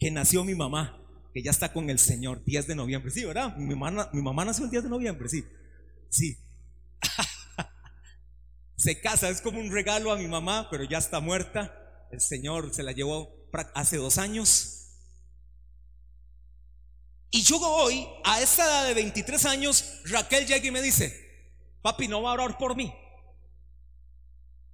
que 0.00 0.10
nació 0.10 0.44
mi 0.44 0.54
mamá 0.54 1.01
que 1.32 1.42
ya 1.42 1.50
está 1.50 1.72
con 1.72 1.88
el 1.88 1.98
Señor, 1.98 2.44
10 2.44 2.66
de 2.66 2.74
noviembre. 2.74 3.10
Sí, 3.10 3.24
¿verdad? 3.24 3.56
Mi 3.56 3.74
mamá, 3.74 4.10
mi 4.12 4.22
mamá 4.22 4.44
nació 4.44 4.64
el 4.64 4.70
10 4.70 4.84
de 4.84 4.90
noviembre, 4.90 5.28
sí. 5.28 5.44
Sí. 6.10 6.36
se 8.76 9.00
casa, 9.00 9.30
es 9.30 9.40
como 9.40 9.58
un 9.58 9.72
regalo 9.72 10.12
a 10.12 10.16
mi 10.16 10.28
mamá, 10.28 10.68
pero 10.70 10.84
ya 10.84 10.98
está 10.98 11.20
muerta. 11.20 11.74
El 12.10 12.20
Señor 12.20 12.74
se 12.74 12.82
la 12.82 12.92
llevó 12.92 13.30
hace 13.74 13.96
dos 13.96 14.18
años. 14.18 14.78
Y 17.30 17.42
yo 17.42 17.58
hoy, 17.58 18.06
a 18.24 18.42
esa 18.42 18.64
edad 18.64 18.86
de 18.86 18.94
23 18.94 19.46
años, 19.46 20.00
Raquel 20.04 20.46
llega 20.46 20.66
y 20.66 20.70
me 20.70 20.82
dice, 20.82 21.18
papi, 21.80 22.06
no 22.06 22.20
va 22.20 22.30
a 22.30 22.34
orar 22.34 22.58
por 22.58 22.76
mí. 22.76 22.92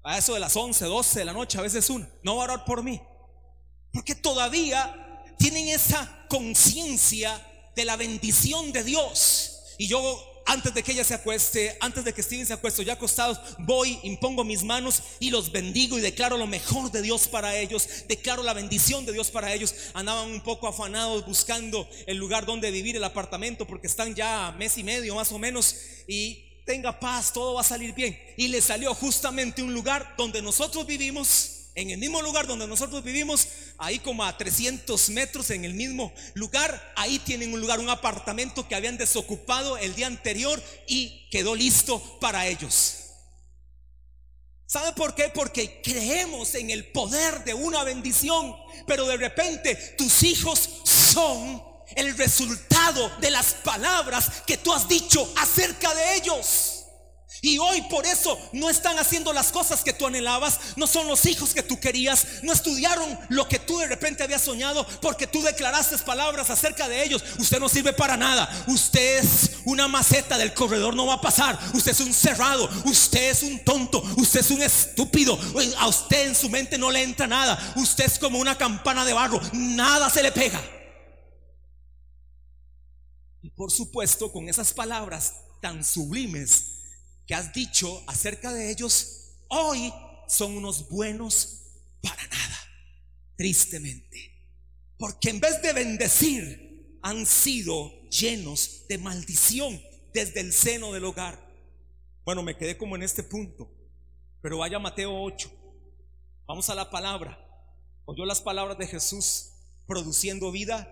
A 0.03 0.19
eso 0.19 0.35
de 0.35 0.41
las 0.41 0.57
11, 0.57 0.87
12 0.87 1.21
de 1.21 1.25
la 1.25 1.33
noche, 1.33 1.57
a 1.59 1.63
veces 1.63 1.89
una, 1.89 2.11
no 2.25 2.37
va 2.37 2.43
a 2.43 2.45
orar 2.47 2.65
por 2.65 2.83
mí. 2.83 3.01
Porque 3.93 4.17
todavía 4.17 5.25
tienen 5.39 5.69
esa 5.69 6.18
conciencia 6.29 7.41
de 7.75 7.85
la 7.85 7.97
bendición 7.97 8.73
de 8.73 8.85
Dios. 8.85 9.61
Y 9.79 9.87
yo 9.87 10.25
antes 10.49 10.73
de 10.73 10.83
que 10.83 10.93
ella 10.93 11.05
se 11.05 11.13
acueste, 11.13 11.77
antes 11.79 12.05
de 12.05 12.15
que 12.15 12.23
Steven 12.23 12.47
se 12.47 12.55
acueste, 12.55 12.83
ya 12.83 12.95
acostados, 12.95 13.39
voy, 13.59 14.01
impongo 14.03 14.45
mis 14.45 14.63
manos 14.63 15.03
y 15.21 15.29
los 15.29 15.53
bendigo 15.53 15.99
y 15.99 16.01
declaro 16.01 16.39
lo 16.39 16.47
mejor 16.47 16.91
de 16.91 17.03
Dios 17.03 17.29
para 17.29 17.55
ellos, 17.59 17.87
declaro 18.09 18.43
la 18.43 18.55
bendición 18.55 19.05
de 19.05 19.13
Dios 19.13 19.31
para 19.31 19.53
ellos. 19.53 19.75
Andaban 19.93 20.31
un 20.31 20.41
poco 20.41 20.67
afanados 20.67 21.27
buscando 21.27 21.87
el 22.07 22.17
lugar 22.17 22.47
donde 22.47 22.71
vivir, 22.71 22.97
el 22.97 23.05
apartamento, 23.05 23.67
porque 23.67 23.89
están 23.89 24.15
ya 24.15 24.55
mes 24.59 24.79
y 24.79 24.85
medio 24.85 25.15
más 25.15 25.31
o 25.33 25.39
menos 25.39 25.77
y 26.07 26.63
tenga 26.65 26.99
paz, 26.99 27.33
todo 27.33 27.55
va 27.55 27.61
a 27.61 27.65
salir 27.65 27.95
bien. 27.95 28.19
Y 28.39 28.49
le 28.49 28.63
salió 28.63 28.95
justamente 28.95 29.63
un 29.63 29.75
lugar 29.75 30.15
donde 30.17 30.41
nosotros 30.41 30.87
vivimos 30.87 31.58
en 31.79 31.91
el 31.91 31.99
mismo 31.99 32.21
lugar 32.23 32.49
donde 32.49 32.67
nosotros 32.67 33.05
vivimos, 33.05 33.47
ahí 33.79 34.01
como 34.01 34.25
a 34.25 34.37
300 34.37 35.11
metros 35.11 35.51
en 35.51 35.65
el 35.65 35.75
mismo 35.75 36.13
lugar, 36.35 36.93
ahí 36.97 37.21
tienen 37.21 37.55
un 37.55 37.61
lugar, 37.61 37.79
un 37.79 37.89
apartamento 37.89 38.67
que 38.67 38.75
habían 38.75 38.99
desocupado 38.99 39.79
el 39.79 39.95
día 39.95 40.09
anterior 40.09 40.61
y 40.89 41.29
quedó 41.31 41.55
listo 41.55 42.19
para 42.21 42.49
ellos. 42.49 42.97
¿Sabe 44.67 44.93
por 44.93 45.15
qué? 45.15 45.31
Porque 45.33 45.81
creemos 45.81 46.57
en 46.57 46.71
el 46.71 46.91
poder 46.91 47.45
de 47.45 47.55
una 47.55 47.85
bendición, 47.85 48.57
pero 48.85 49.07
de 49.07 49.17
repente 49.17 49.77
tus 49.97 50.25
hijos 50.25 50.69
son 50.85 51.63
el 51.95 52.19
resultado 52.19 53.09
de 53.21 53.31
las 53.31 53.55
palabras 53.55 54.43
que 54.45 54.59
tú 54.59 54.73
has 54.73 54.89
dicho 54.89 55.33
acerca 55.37 55.95
de 55.95 56.17
ellos. 56.17 56.78
Y 57.43 57.59
hoy 57.59 57.83
por 57.83 58.07
eso 58.07 58.39
no 58.53 58.71
están 58.71 58.99
haciendo 58.99 59.33
las 59.33 59.53
cosas 59.53 59.83
que 59.85 59.93
tú 59.93 60.07
anhelabas, 60.07 60.59
no 60.77 60.87
son 60.87 61.07
los 61.07 61.27
hijos 61.27 61.55
que 61.55 61.63
tú 61.63 61.79
querías, 61.79 62.27
no 62.43 62.53
estudiaron 62.53 63.19
lo 63.29 63.49
que 63.49 63.59
tú 63.59 63.79
de 63.79 63.87
repente 63.87 64.23
habías 64.23 64.43
soñado 64.43 64.87
porque 65.01 65.27
tú 65.27 65.43
declaraste 65.43 65.99
palabras 65.99 66.51
acerca 66.51 66.89
de 66.89 67.05
ellos. 67.05 67.23
Usted 67.39 67.59
no 67.61 67.69
sirve 67.69 67.93
para 67.93 68.17
nada, 68.17 68.49
usted 68.67 69.19
es 69.19 69.51
una 69.65 69.89
maceta 69.89 70.39
del 70.39 70.55
corredor, 70.55 70.95
no 70.95 71.07
va 71.07 71.15
a 71.15 71.21
pasar, 71.21 71.59
usted 71.75 71.93
es 71.93 72.01
un 72.01 72.13
cerrado, 72.13 72.69
usted 72.85 73.31
es 73.31 73.43
un 73.43 73.65
tonto, 73.65 74.03
usted 74.17 74.41
es 74.41 74.51
un 74.51 74.63
estúpido, 74.63 75.39
a 75.79 75.89
usted 75.89 76.29
en 76.29 76.35
su 76.35 76.49
mente 76.49 76.79
no 76.79 76.91
le 76.91 77.03
entra 77.03 77.27
nada, 77.27 77.75
usted 77.77 78.05
es 78.05 78.19
como 78.19 78.39
una 78.39 78.57
campana 78.57 79.05
de 79.05 79.13
barro, 79.13 79.41
nada 79.53 80.11
se 80.11 80.23
le 80.23 80.33
pega. 80.33 80.61
Y 83.43 83.51
por 83.51 83.71
supuesto, 83.71 84.33
con 84.33 84.49
esas 84.49 84.73
palabras 84.73 85.35
tan 85.61 85.85
sublimes, 85.85 86.78
que 87.29 87.35
has 87.35 87.53
dicho 87.53 88.03
acerca 88.07 88.53
de 88.55 88.71
ellos, 88.71 89.37
hoy 89.49 89.93
son 90.27 90.57
unos 90.57 90.89
buenos 90.89 91.61
para 92.01 92.27
nada, 92.27 92.59
tristemente. 93.37 94.35
Porque 94.97 95.29
en 95.29 95.39
vez 95.39 95.61
de 95.61 95.75
bendecir, 95.75 96.99
han 97.03 97.27
sido 97.27 97.93
llenos 98.09 98.87
de 98.89 98.99
maldición 98.99 99.81
desde 100.15 100.41
el 100.41 100.55
seno 100.55 100.93
del 100.93 101.05
hogar. 101.05 101.39
Bueno, 102.25 102.43
me 102.43 102.57
quedé 102.57 102.79
como 102.79 102.97
en 102.97 103.03
este 103.03 103.23
punto, 103.23 103.71
pero 104.41 104.59
vaya 104.59 104.79
Mateo 104.79 105.23
8. 105.23 105.53
Vamos 106.47 106.71
a 106.71 106.75
la 106.75 106.91
palabra. 106.91 107.39
Oyó 108.07 108.25
las 108.25 108.41
palabras 108.41 108.79
de 108.79 108.87
Jesús 108.87 109.53
produciendo 109.87 110.51
vida. 110.51 110.91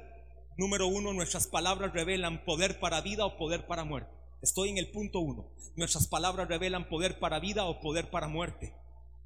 Número 0.58 0.86
uno, 0.86 1.14
nuestras 1.14 1.46
palabras 1.46 1.94
revelan 1.94 2.44
poder 2.44 2.78
para 2.78 3.00
vida 3.00 3.24
o 3.24 3.38
poder 3.38 3.66
para 3.66 3.84
muerte. 3.84 4.25
Estoy 4.42 4.70
en 4.70 4.78
el 4.78 4.90
punto 4.90 5.20
uno. 5.20 5.50
Nuestras 5.76 6.06
palabras 6.06 6.48
revelan 6.48 6.88
poder 6.88 7.18
para 7.18 7.40
vida 7.40 7.66
o 7.66 7.80
poder 7.80 8.10
para 8.10 8.28
muerte. 8.28 8.74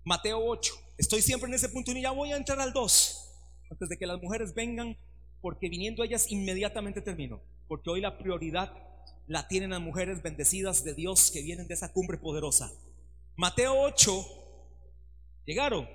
Mateo 0.05 0.41
8. 0.45 0.75
Estoy 0.99 1.23
siempre 1.23 1.49
en 1.49 1.55
ese 1.55 1.69
punto 1.69 1.93
y 1.93 2.03
ya 2.03 2.11
voy 2.11 2.33
a 2.33 2.37
entrar 2.37 2.61
al 2.61 2.73
2. 2.73 3.27
Antes 3.71 3.89
de 3.89 3.99
que 3.99 4.07
las 4.07 4.21
mujeres 4.21 4.55
vengan, 4.55 4.97
porque 5.41 5.69
viniendo 5.69 6.03
ellas 6.05 6.31
inmediatamente 6.31 7.03
termino. 7.03 7.43
Porque 7.69 7.91
hoy 7.91 8.01
la 8.01 8.19
prioridad 8.19 8.73
la 9.27 9.47
tienen 9.47 9.71
las 9.71 9.81
mujeres 9.81 10.23
bendecidas 10.23 10.83
de 10.85 10.95
Dios 10.95 11.31
que 11.31 11.43
vienen 11.43 11.69
de 11.69 11.75
esa 11.75 11.93
cumbre 11.93 12.19
poderosa. 12.19 12.73
Mateo 13.37 13.81
8. 13.81 14.27
Llegaron. 15.47 15.89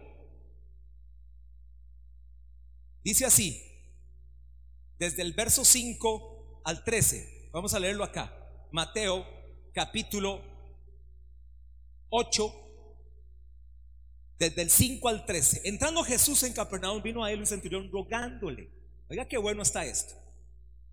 Dice 3.03 3.25
así, 3.25 3.62
desde 4.98 5.22
el 5.22 5.34
verso 5.34 5.63
5 5.63 6.62
al 6.65 6.84
13. 6.84 7.50
Vamos 7.51 7.74
a 7.74 7.79
leerlo 7.79 8.03
acá. 8.03 8.34
Mateo 8.72 9.25
capítulo 9.74 10.41
8, 12.10 12.53
desde 14.39 14.62
el 14.62 14.69
5 14.69 15.10
al 15.10 15.25
13. 15.25 15.62
Entrando 15.65 16.03
Jesús 16.03 16.43
en 16.43 16.53
Capernaum, 16.53 17.01
vino 17.01 17.24
a 17.24 17.31
él 17.31 17.39
un 17.39 17.45
centurión 17.45 17.89
rogándole. 17.91 18.72
Oiga, 19.10 19.27
qué 19.27 19.38
bueno 19.38 19.62
está 19.62 19.86
esto. 19.86 20.15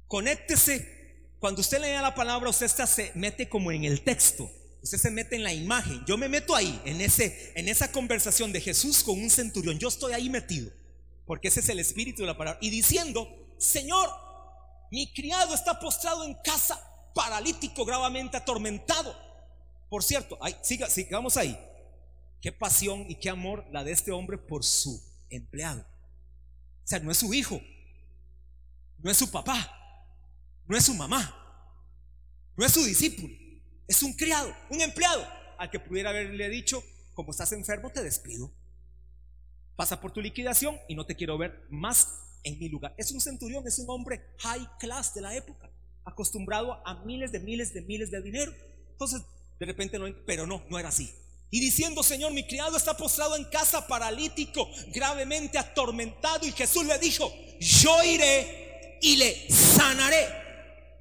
Conéctese 0.07 1.03
cuando 1.43 1.61
usted 1.61 1.81
lee 1.81 2.01
la 2.01 2.15
palabra, 2.15 2.51
usted 2.51 2.69
se 2.69 3.11
mete 3.17 3.49
como 3.49 3.73
en 3.73 3.83
el 3.83 4.03
texto. 4.03 4.49
Usted 4.81 4.97
se 4.97 5.11
mete 5.11 5.35
en 5.35 5.43
la 5.43 5.53
imagen. 5.53 6.05
Yo 6.07 6.17
me 6.17 6.29
meto 6.29 6.55
ahí, 6.55 6.81
en, 6.85 7.01
ese, 7.01 7.53
en 7.57 7.69
esa 7.69 7.91
conversación 7.91 8.53
de 8.53 8.61
Jesús 8.61 9.03
con 9.03 9.21
un 9.21 9.29
centurión. 9.29 9.77
Yo 9.77 9.89
estoy 9.89 10.13
ahí 10.13 10.31
metido. 10.31 10.71
Porque 11.27 11.49
ese 11.49 11.59
es 11.59 11.69
el 11.69 11.81
espíritu 11.81 12.23
de 12.23 12.29
la 12.29 12.39
palabra. 12.39 12.61
Y 12.63 12.71
diciendo, 12.71 13.29
Señor, 13.59 14.09
mi 14.93 15.13
criado 15.13 15.53
está 15.53 15.81
postrado 15.81 16.25
en 16.25 16.35
casa, 16.45 16.81
paralítico, 17.15 17.85
gravemente 17.85 18.37
atormentado. 18.37 19.17
Por 19.89 20.03
cierto, 20.03 20.39
siga, 20.63 20.89
sigamos 20.89 21.37
ahí. 21.37 21.59
Qué 22.41 22.51
pasión 22.51 23.07
y 23.09 23.17
qué 23.17 23.31
amor 23.31 23.65
la 23.71 23.85
de 23.85 23.93
este 23.93 24.11
hombre 24.11 24.39
por 24.39 24.65
su 24.65 25.01
empleado. 25.31 25.81
O 25.81 26.87
sea, 26.87 26.99
no 26.99 27.11
es 27.11 27.19
su 27.19 27.33
hijo, 27.33 27.61
no 28.99 29.11
es 29.11 29.17
su 29.17 29.31
papá, 29.31 29.79
no 30.67 30.77
es 30.77 30.85
su 30.85 30.95
mamá, 30.95 31.39
no 32.57 32.65
es 32.65 32.73
su 32.73 32.85
discípulo, 32.85 33.35
es 33.87 34.03
un 34.03 34.13
criado, 34.15 34.53
un 34.71 34.81
empleado 34.81 35.27
al 35.59 35.71
que 35.71 35.79
pudiera 35.79 36.11
haberle 36.11 36.49
dicho, 36.49 36.83
como 37.15 37.31
estás 37.31 37.53
enfermo, 37.53 37.91
te 37.91 38.03
despido. 38.03 38.53
Pasa 39.77 40.01
por 40.01 40.13
tu 40.13 40.21
liquidación 40.21 40.79
y 40.89 40.95
no 40.95 41.07
te 41.07 41.15
quiero 41.17 41.39
ver 41.39 41.67
más 41.71 42.09
en 42.43 42.59
mi 42.59 42.69
lugar. 42.69 42.95
Es 42.99 43.13
un 43.13 43.21
centurión, 43.21 43.67
es 43.67 43.79
un 43.79 43.89
hombre 43.89 44.35
high 44.39 44.69
class 44.79 45.15
de 45.15 45.21
la 45.21 45.35
época, 45.35 45.71
acostumbrado 46.05 46.81
a 46.87 47.03
miles 47.05 47.33
de 47.33 47.41
miles 47.41 47.73
de 47.75 47.83
miles 47.83 48.11
de 48.11 48.23
dinero. 48.23 48.53
Entonces, 48.93 49.23
de 49.59 49.67
repente 49.67 49.99
no, 49.99 50.07
pero 50.27 50.47
no, 50.47 50.65
no 50.69 50.79
era 50.79 50.89
así. 50.89 51.11
Y 51.51 51.61
diciendo, 51.61 52.03
Señor, 52.03 52.33
mi 52.33 52.47
criado 52.47 52.77
está 52.77 52.97
postrado 52.97 53.37
en 53.37 53.45
casa 53.45 53.87
paralítico, 53.87 54.71
gravemente 54.89 55.59
atormentado. 55.59 56.47
Y 56.47 56.53
Jesús 56.53 56.87
le 56.87 56.99
dijo, 56.99 57.31
yo 57.61 58.03
iré 58.05 58.99
y 59.03 59.17
le 59.17 59.51
sanaré. 59.51 60.43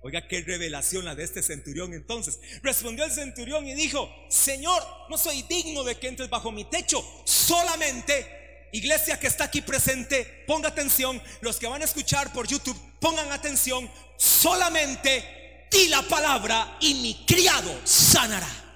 Oiga, 0.04 0.28
qué 0.28 0.42
revelación 0.42 1.06
la 1.06 1.16
de 1.16 1.24
este 1.24 1.42
centurión 1.44 1.94
entonces. 1.94 2.40
Respondió 2.64 3.06
el 3.06 3.12
centurión 3.12 3.68
y 3.68 3.76
dijo, 3.76 4.10
Señor, 4.30 4.84
no 5.10 5.18
soy 5.18 5.44
digno 5.44 5.84
de 5.84 5.96
que 5.96 6.08
entres 6.08 6.30
bajo 6.30 6.52
mi 6.52 6.66
techo. 6.66 7.02
Solamente, 7.24 8.41
iglesia 8.72 9.20
que 9.20 9.28
está 9.28 9.46
aquí 9.46 9.62
presente, 9.62 10.44
ponga 10.48 10.70
atención. 10.70 11.22
Los 11.42 11.58
que 11.58 11.68
van 11.68 11.82
a 11.82 11.86
escuchar 11.86 12.32
por 12.34 12.48
YouTube, 12.48 12.80
pongan 13.00 13.32
atención. 13.32 13.90
Solamente 14.18 15.68
di 15.72 15.88
la 15.88 16.02
palabra 16.04 16.78
y 16.80 16.96
mi 16.96 17.26
criado 17.26 17.74
sanará. 17.84 18.71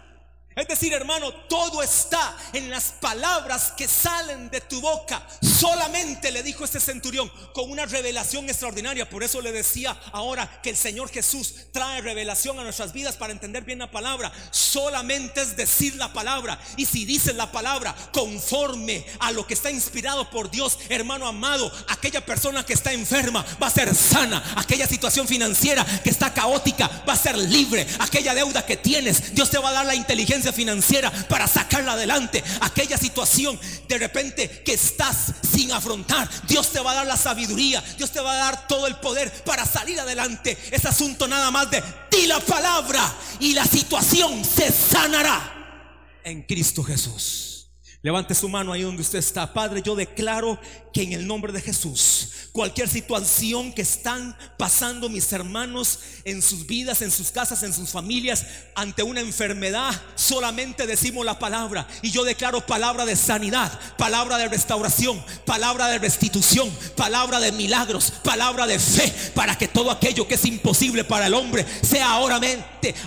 Es 0.56 0.70
decir, 0.70 0.94
hermano, 0.94 1.34
todo 1.50 1.84
está 1.84 2.34
en 2.54 2.70
las 2.70 2.86
palabras 3.02 3.74
que 3.76 3.90
salen 3.90 4.50
de 4.50 4.62
tu 4.62 4.80
boca. 4.80 5.22
Solamente 5.42 6.32
le 6.32 6.44
dijo 6.44 6.64
este 6.64 6.80
centurión 6.80 7.30
con 7.54 7.70
una 7.70 7.86
revelación 7.86 8.46
extraordinaria. 8.50 9.10
Por 9.10 9.22
eso 9.22 9.42
le 9.42 9.52
decía 9.52 10.00
ahora 10.14 10.62
que 10.64 10.70
el 10.70 10.78
Señor 10.78 11.10
Jesús 11.10 11.56
trae 11.74 12.00
revelación 12.00 12.58
a 12.58 12.64
nuestras 12.64 12.94
vidas 12.94 13.18
para 13.18 13.34
entender 13.34 13.66
bien 13.66 13.80
la 13.80 13.92
palabra. 13.92 14.32
Solamente 14.52 15.42
es 15.42 15.58
decir 15.58 15.98
la 15.98 16.14
palabra. 16.14 16.58
Y 16.78 16.86
si 16.86 17.04
dices 17.04 17.36
la 17.36 17.52
palabra 17.52 17.94
conforme 18.14 19.06
a 19.20 19.34
lo 19.34 19.46
que 19.46 19.56
está 19.56 19.70
inspirado 19.72 20.30
por 20.30 20.50
Dios, 20.50 20.80
hermano 20.88 21.28
amado, 21.28 21.70
aquella 21.90 22.26
persona 22.26 22.66
que 22.66 22.74
está 22.74 22.94
enferma 22.94 23.46
va 23.62 23.68
a 23.68 23.72
ser 23.72 23.94
sana. 23.94 24.42
Aquella 24.56 24.88
situación 24.88 25.28
financiera 25.28 25.86
que 26.02 26.10
está 26.10 26.34
caótica 26.34 27.04
va 27.08 27.12
a 27.12 27.18
ser 27.18 27.38
libre. 27.38 27.86
Aquella 28.00 28.34
deuda 28.34 28.66
que 28.66 28.78
tienes, 28.78 29.36
Dios 29.36 29.50
te 29.50 29.58
va 29.58 29.72
a 29.72 29.74
dar 29.74 29.86
la 29.86 29.96
inteligencia 29.96 30.45
financiera 30.54 31.12
para 31.28 31.48
sacarla 31.48 31.94
adelante. 31.94 32.44
Aquella 32.62 32.98
situación 32.98 33.60
de 33.88 33.98
repente 33.98 34.50
que 34.64 34.74
estás 34.74 35.34
sin 35.56 35.72
afrontar, 35.72 36.30
Dios 36.48 36.72
te 36.72 36.80
va 36.80 36.92
a 36.92 36.96
dar 36.96 37.08
la 37.08 37.18
sabiduría, 37.18 37.84
Dios 37.98 38.12
te 38.12 38.20
va 38.20 38.34
a 38.34 38.38
dar 38.38 38.68
todo 38.68 38.88
el 38.88 38.96
poder 38.98 39.32
para 39.44 39.66
salir 39.66 40.00
adelante. 40.00 40.58
Es 40.72 40.86
asunto 40.86 41.28
nada 41.28 41.52
más 41.52 41.70
de 41.72 41.84
di 42.12 42.28
la 42.28 42.40
palabra 42.40 43.14
y 43.40 43.54
la 43.54 43.66
situación 43.66 44.44
se 44.44 44.72
sanará 44.72 46.22
en 46.24 46.42
Cristo 46.44 46.84
Jesús. 46.84 47.55
Levante 48.06 48.36
su 48.36 48.48
mano 48.48 48.72
ahí 48.72 48.84
donde 48.84 49.02
usted 49.02 49.18
está. 49.18 49.52
Padre, 49.52 49.82
yo 49.82 49.96
declaro 49.96 50.60
que 50.94 51.02
en 51.02 51.14
el 51.14 51.26
nombre 51.26 51.52
de 51.52 51.60
Jesús, 51.60 52.30
cualquier 52.52 52.88
situación 52.88 53.74
que 53.74 53.82
están 53.82 54.38
pasando 54.60 55.10
mis 55.10 55.34
hermanos 55.34 56.00
en 56.24 56.44
sus 56.44 56.68
vidas, 56.68 57.02
en 57.02 57.10
sus 57.10 57.32
casas, 57.32 57.64
en 57.64 57.74
sus 57.74 57.90
familias, 57.90 58.46
ante 58.76 59.02
una 59.02 59.22
enfermedad, 59.22 59.92
solamente 60.14 60.86
decimos 60.86 61.26
la 61.26 61.40
palabra. 61.40 61.88
Y 62.04 62.12
yo 62.12 62.24
declaro 62.24 62.64
palabra 62.64 63.06
de 63.06 63.16
sanidad, 63.16 63.72
palabra 63.98 64.38
de 64.38 64.50
restauración, 64.50 65.20
palabra 65.44 65.88
de 65.88 65.98
restitución, 65.98 66.70
palabra 66.96 67.40
de 67.40 67.54
milagros, 67.54 68.14
palabra 68.24 68.68
de 68.68 68.78
fe, 68.78 69.12
para 69.34 69.58
que 69.58 69.68
todo 69.68 69.90
aquello 69.90 70.28
que 70.28 70.36
es 70.36 70.46
imposible 70.46 71.06
para 71.06 71.26
el 71.26 71.34
hombre 71.34 71.66
sea 71.82 72.12
ahora, 72.12 72.40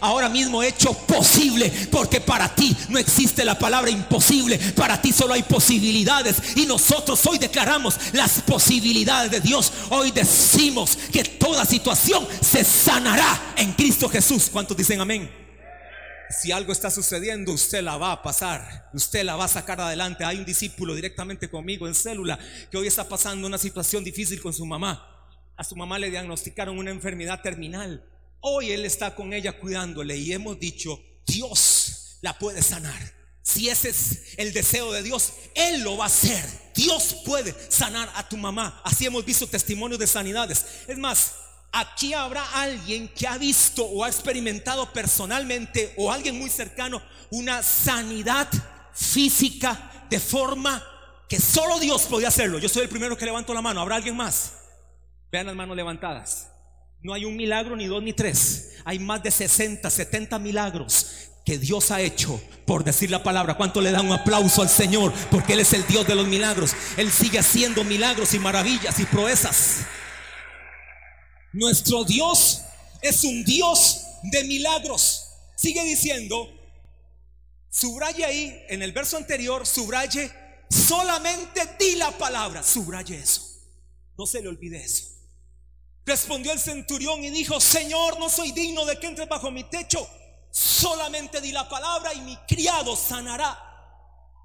ahora 0.00 0.28
mismo 0.28 0.62
hecho 0.62 0.94
posible. 0.94 1.70
Porque 1.92 2.20
para 2.20 2.54
ti 2.54 2.74
no 2.88 2.98
existe 2.98 3.44
la 3.44 3.58
palabra 3.58 3.90
imposible. 3.90 4.58
Para 4.74 5.00
ti 5.00 5.12
solo 5.12 5.34
hay 5.34 5.42
posibilidades. 5.42 6.56
Y 6.56 6.66
nosotros 6.66 7.24
hoy 7.26 7.38
declaramos 7.38 7.96
las 8.12 8.40
posibilidades 8.40 9.30
de 9.30 9.40
Dios. 9.40 9.72
Hoy 9.90 10.10
decimos 10.10 10.98
que 11.12 11.22
toda 11.22 11.64
situación 11.64 12.26
se 12.40 12.64
sanará 12.64 13.54
en 13.56 13.72
Cristo 13.72 14.08
Jesús. 14.08 14.48
¿Cuántos 14.50 14.76
dicen 14.76 15.00
amén? 15.00 15.30
Si 16.30 16.52
algo 16.52 16.72
está 16.72 16.90
sucediendo, 16.90 17.52
usted 17.52 17.82
la 17.82 17.96
va 17.96 18.12
a 18.12 18.22
pasar, 18.22 18.90
usted 18.92 19.24
la 19.24 19.36
va 19.36 19.46
a 19.46 19.48
sacar 19.48 19.80
adelante. 19.80 20.24
Hay 20.24 20.36
un 20.36 20.44
discípulo 20.44 20.94
directamente 20.94 21.48
conmigo 21.48 21.88
en 21.88 21.94
célula 21.94 22.38
que 22.70 22.76
hoy 22.76 22.86
está 22.86 23.08
pasando 23.08 23.46
una 23.46 23.56
situación 23.56 24.04
difícil 24.04 24.40
con 24.42 24.52
su 24.52 24.66
mamá. 24.66 25.06
A 25.56 25.64
su 25.64 25.74
mamá 25.74 25.98
le 25.98 26.10
diagnosticaron 26.10 26.78
una 26.78 26.90
enfermedad 26.90 27.40
terminal. 27.40 28.04
Hoy 28.40 28.70
él 28.70 28.84
está 28.84 29.14
con 29.14 29.32
ella 29.32 29.58
cuidándole 29.58 30.16
y 30.16 30.32
hemos 30.32 30.58
dicho, 30.58 31.00
Dios 31.26 32.18
la 32.22 32.38
puede 32.38 32.62
sanar. 32.62 33.18
Si 33.42 33.70
ese 33.70 33.88
es 33.88 34.34
el 34.36 34.52
deseo 34.52 34.92
de 34.92 35.02
Dios, 35.02 35.32
Él 35.54 35.82
lo 35.82 35.96
va 35.96 36.04
a 36.04 36.08
hacer. 36.08 36.44
Dios 36.74 37.16
puede 37.24 37.54
sanar 37.70 38.10
a 38.14 38.28
tu 38.28 38.36
mamá. 38.36 38.82
Así 38.84 39.06
hemos 39.06 39.24
visto 39.24 39.46
testimonios 39.46 39.98
de 39.98 40.06
sanidades. 40.06 40.66
Es 40.86 40.98
más, 40.98 41.32
aquí 41.72 42.12
habrá 42.12 42.44
alguien 42.52 43.08
que 43.08 43.26
ha 43.26 43.38
visto 43.38 43.84
o 43.86 44.04
ha 44.04 44.08
experimentado 44.08 44.92
personalmente 44.92 45.94
o 45.96 46.12
alguien 46.12 46.38
muy 46.38 46.50
cercano 46.50 47.00
una 47.30 47.62
sanidad 47.62 48.48
física 48.92 50.06
de 50.10 50.20
forma 50.20 50.84
que 51.26 51.40
solo 51.40 51.78
Dios 51.78 52.02
podía 52.02 52.28
hacerlo. 52.28 52.58
Yo 52.58 52.68
soy 52.68 52.82
el 52.82 52.88
primero 52.90 53.16
que 53.16 53.24
levanto 53.24 53.54
la 53.54 53.62
mano. 53.62 53.80
¿Habrá 53.80 53.96
alguien 53.96 54.16
más? 54.16 54.52
Vean 55.32 55.46
las 55.46 55.56
manos 55.56 55.74
levantadas. 55.74 56.48
No 57.00 57.14
hay 57.14 57.24
un 57.24 57.36
milagro 57.36 57.76
ni 57.76 57.86
dos 57.86 58.02
ni 58.02 58.12
tres. 58.12 58.72
Hay 58.84 58.98
más 58.98 59.22
de 59.22 59.30
60, 59.30 59.88
70 59.88 60.38
milagros 60.38 61.06
que 61.44 61.58
Dios 61.58 61.90
ha 61.90 62.00
hecho 62.00 62.40
por 62.66 62.84
decir 62.84 63.10
la 63.10 63.22
palabra. 63.22 63.56
¿Cuánto 63.56 63.80
le 63.80 63.90
da 63.90 64.02
un 64.02 64.12
aplauso 64.12 64.62
al 64.62 64.68
Señor? 64.68 65.12
Porque 65.30 65.54
Él 65.54 65.60
es 65.60 65.72
el 65.72 65.86
Dios 65.86 66.06
de 66.06 66.14
los 66.14 66.26
milagros. 66.26 66.72
Él 66.96 67.10
sigue 67.10 67.38
haciendo 67.38 67.84
milagros 67.84 68.34
y 68.34 68.38
maravillas 68.38 68.98
y 68.98 69.04
proezas. 69.04 69.86
Nuestro 71.52 72.04
Dios 72.04 72.62
es 73.00 73.24
un 73.24 73.44
Dios 73.44 74.02
de 74.24 74.44
milagros. 74.44 75.24
Sigue 75.56 75.82
diciendo, 75.84 76.48
subraye 77.70 78.24
ahí, 78.24 78.62
en 78.68 78.82
el 78.82 78.92
verso 78.92 79.16
anterior, 79.16 79.66
subraye, 79.66 80.30
solamente 80.68 81.62
di 81.78 81.96
la 81.96 82.10
palabra, 82.10 82.62
subraye 82.62 83.18
eso. 83.18 83.42
No 84.16 84.26
se 84.26 84.42
le 84.42 84.48
olvide 84.48 84.84
eso. 84.84 85.17
Respondió 86.08 86.52
el 86.52 86.58
centurión 86.58 87.22
y 87.22 87.28
dijo, 87.28 87.60
Señor, 87.60 88.18
no 88.18 88.30
soy 88.30 88.52
digno 88.52 88.86
de 88.86 88.98
que 88.98 89.08
entres 89.08 89.28
bajo 89.28 89.50
mi 89.50 89.64
techo 89.64 90.08
solamente 90.50 91.42
di 91.42 91.52
la 91.52 91.68
palabra 91.68 92.14
y 92.14 92.20
mi 92.22 92.34
criado 92.48 92.96
sanará. 92.96 93.58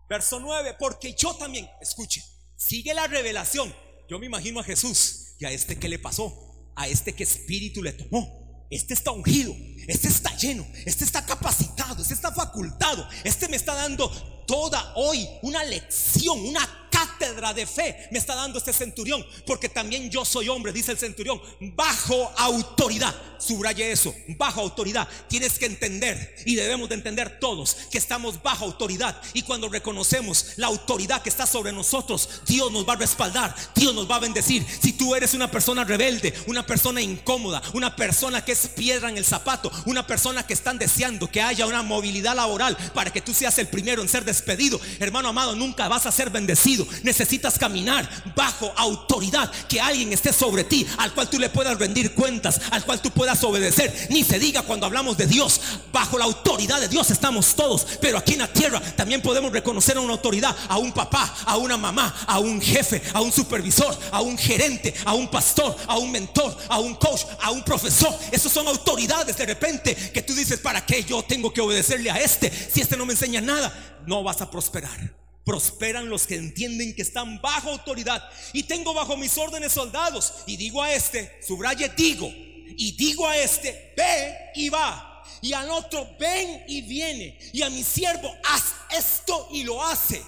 Verso 0.10 0.42
9, 0.42 0.76
porque 0.78 1.14
yo 1.14 1.34
también, 1.36 1.70
escuche, 1.80 2.22
sigue 2.58 2.94
la 2.94 3.08
revelación. 3.08 3.74
Yo 4.10 4.20
me 4.20 4.26
imagino 4.26 4.60
a 4.60 4.64
Jesús 4.66 5.36
y 5.40 5.46
a 5.46 5.52
este 5.52 5.80
que 5.80 5.88
le 5.88 6.00
pasó, 6.00 6.74
a 6.76 6.90
este 6.90 7.14
que 7.14 7.24
espíritu 7.24 7.82
le 7.82 7.94
tomó. 7.94 8.68
Este 8.70 8.94
está 8.94 9.12
ungido, 9.12 9.56
este 9.88 10.10
está 10.10 10.36
lleno, 10.36 10.68
este 10.86 11.06
está 11.06 11.26
capacitado, 11.26 12.02
este 12.02 12.14
está 12.14 12.34
facultado, 12.34 13.08
este 13.24 13.48
me 13.48 13.56
está 13.56 13.74
dando 13.74 14.10
toda 14.48 14.94
hoy 14.98 15.30
una 15.44 15.64
lección, 15.64 16.40
una 16.40 16.83
cátedra 17.04 17.54
de 17.54 17.66
fe 17.66 18.08
me 18.12 18.20
está 18.20 18.36
dando 18.36 18.58
este 18.58 18.74
centurión, 18.74 19.26
porque 19.46 19.70
también 19.70 20.10
yo 20.10 20.26
soy 20.26 20.50
hombre, 20.50 20.72
dice 20.72 20.92
el 20.92 20.98
centurión, 20.98 21.42
bajo 21.60 22.32
autoridad. 22.38 23.14
Subraye 23.40 23.92
eso, 23.92 24.16
bajo 24.38 24.62
autoridad. 24.62 25.08
Tienes 25.28 25.60
que 25.60 25.66
entender 25.66 26.36
y 26.46 26.56
debemos 26.56 26.88
de 26.88 26.96
entender 26.96 27.40
todos 27.40 27.76
que 27.92 27.98
estamos 27.98 28.42
bajo 28.42 28.66
autoridad 28.66 29.20
y 29.34 29.42
cuando 29.42 29.68
reconocemos 29.68 30.54
la 30.58 30.68
autoridad 30.68 31.22
que 31.22 31.30
está 31.30 31.46
sobre 31.46 31.74
nosotros, 31.74 32.42
Dios 32.48 32.72
nos 32.72 32.88
va 32.88 32.94
a 32.94 32.98
respaldar, 32.98 33.54
Dios 33.76 33.94
nos 33.94 34.10
va 34.10 34.16
a 34.16 34.20
bendecir. 34.20 34.66
Si 34.82 34.94
tú 34.94 35.14
eres 35.16 35.34
una 35.34 35.52
persona 35.52 35.84
rebelde, 35.84 36.34
una 36.48 36.66
persona 36.66 37.02
incómoda, 37.02 37.62
una 37.74 37.96
persona 37.96 38.46
que 38.46 38.54
es 38.54 38.68
piedra 38.70 39.10
en 39.10 39.18
el 39.18 39.26
zapato, 39.26 39.72
una 39.86 40.08
persona 40.08 40.46
que 40.46 40.54
están 40.54 40.78
deseando 40.78 41.30
que 41.30 41.42
haya 41.42 41.66
una 41.66 41.84
movilidad 41.84 42.36
laboral 42.36 42.78
para 42.94 43.12
que 43.12 43.22
tú 43.22 43.34
seas 43.34 43.58
el 43.58 43.68
primero 43.68 44.02
en 44.02 44.08
ser 44.08 44.24
despedido, 44.24 44.80
hermano 45.00 45.30
amado, 45.30 45.56
nunca 45.56 45.88
vas 45.88 46.06
a 46.06 46.12
ser 46.12 46.30
bendecido 46.30 46.88
necesitas 47.04 47.58
caminar 47.58 48.10
bajo 48.36 48.72
autoridad, 48.76 49.52
que 49.68 49.82
alguien 49.82 50.14
esté 50.14 50.32
sobre 50.32 50.64
ti, 50.64 50.86
al 50.98 51.14
cual 51.14 51.30
tú 51.30 51.40
le 51.40 51.50
puedas 51.50 51.78
rendir 51.78 52.14
cuentas, 52.14 52.62
al 52.72 52.84
cual 52.86 53.02
tú 53.02 53.12
puedas 53.12 53.44
obedecer. 53.44 54.08
Ni 54.10 54.24
se 54.24 54.40
diga 54.40 54.62
cuando 54.62 54.86
hablamos 54.86 55.18
de 55.18 55.28
Dios, 55.28 55.60
bajo 55.92 56.18
la 56.18 56.26
autoridad 56.26 56.80
de 56.80 56.88
Dios 56.88 57.10
estamos 57.12 57.56
todos, 57.56 57.86
pero 58.02 58.18
aquí 58.18 58.34
en 58.34 58.40
la 58.40 58.52
tierra 58.52 58.80
también 58.96 59.22
podemos 59.22 59.52
reconocer 59.52 59.98
a 59.98 60.02
una 60.02 60.14
autoridad, 60.14 60.56
a 60.68 60.78
un 60.78 60.92
papá, 60.92 61.36
a 61.46 61.58
una 61.58 61.78
mamá, 61.78 62.14
a 62.28 62.40
un 62.40 62.62
jefe, 62.62 63.02
a 63.14 63.22
un 63.22 63.32
supervisor, 63.32 63.98
a 64.12 64.22
un 64.22 64.38
gerente, 64.38 64.94
a 65.06 65.14
un 65.14 65.28
pastor, 65.30 65.76
a 65.88 65.98
un 65.98 66.12
mentor, 66.12 66.58
a 66.70 66.80
un 66.80 66.96
coach, 66.96 67.22
a 67.42 67.52
un 67.52 67.64
profesor. 67.64 68.14
Esos 68.32 68.52
son 68.52 68.68
autoridades 68.68 69.38
de 69.38 69.46
repente 69.46 69.96
que 69.96 70.22
tú 70.22 70.34
dices, 70.34 70.60
¿para 70.60 70.86
qué 70.86 71.04
yo 71.04 71.24
tengo 71.24 71.54
que 71.54 71.62
obedecerle 71.62 72.12
a 72.12 72.18
este 72.18 72.52
si 72.52 72.82
este 72.82 72.98
no 72.98 73.06
me 73.06 73.14
enseña 73.14 73.42
nada? 73.42 74.02
No 74.06 74.24
vas 74.24 74.42
a 74.42 74.50
prosperar. 74.50 75.23
Prosperan 75.46 76.10
los 76.10 76.26
que 76.26 76.36
entienden 76.36 76.96
que 76.96 77.02
están 77.02 77.42
bajo 77.42 77.70
autoridad. 77.70 78.24
Y 78.54 78.64
tengo 78.64 78.94
bajo 78.94 79.18
mis 79.18 79.38
órdenes 79.38 79.74
soldados. 79.74 80.34
Y 80.48 80.58
digo 80.58 80.82
a 80.82 80.94
este, 80.94 81.40
subraye 81.46 81.90
digo. 81.90 82.30
Y 82.76 82.96
digo 82.98 83.28
a 83.28 83.38
este, 83.38 83.94
ve 83.98 84.52
y 84.56 84.70
va. 84.70 85.24
Y 85.42 85.54
al 85.54 85.70
otro, 85.70 86.16
ven 86.20 86.64
y 86.68 86.82
viene. 86.84 87.38
Y 87.52 87.62
a 87.62 87.70
mi 87.70 87.84
siervo, 87.84 88.34
haz 88.46 88.74
esto 88.98 89.50
y 89.52 89.64
lo 89.64 89.84
hace. 89.84 90.22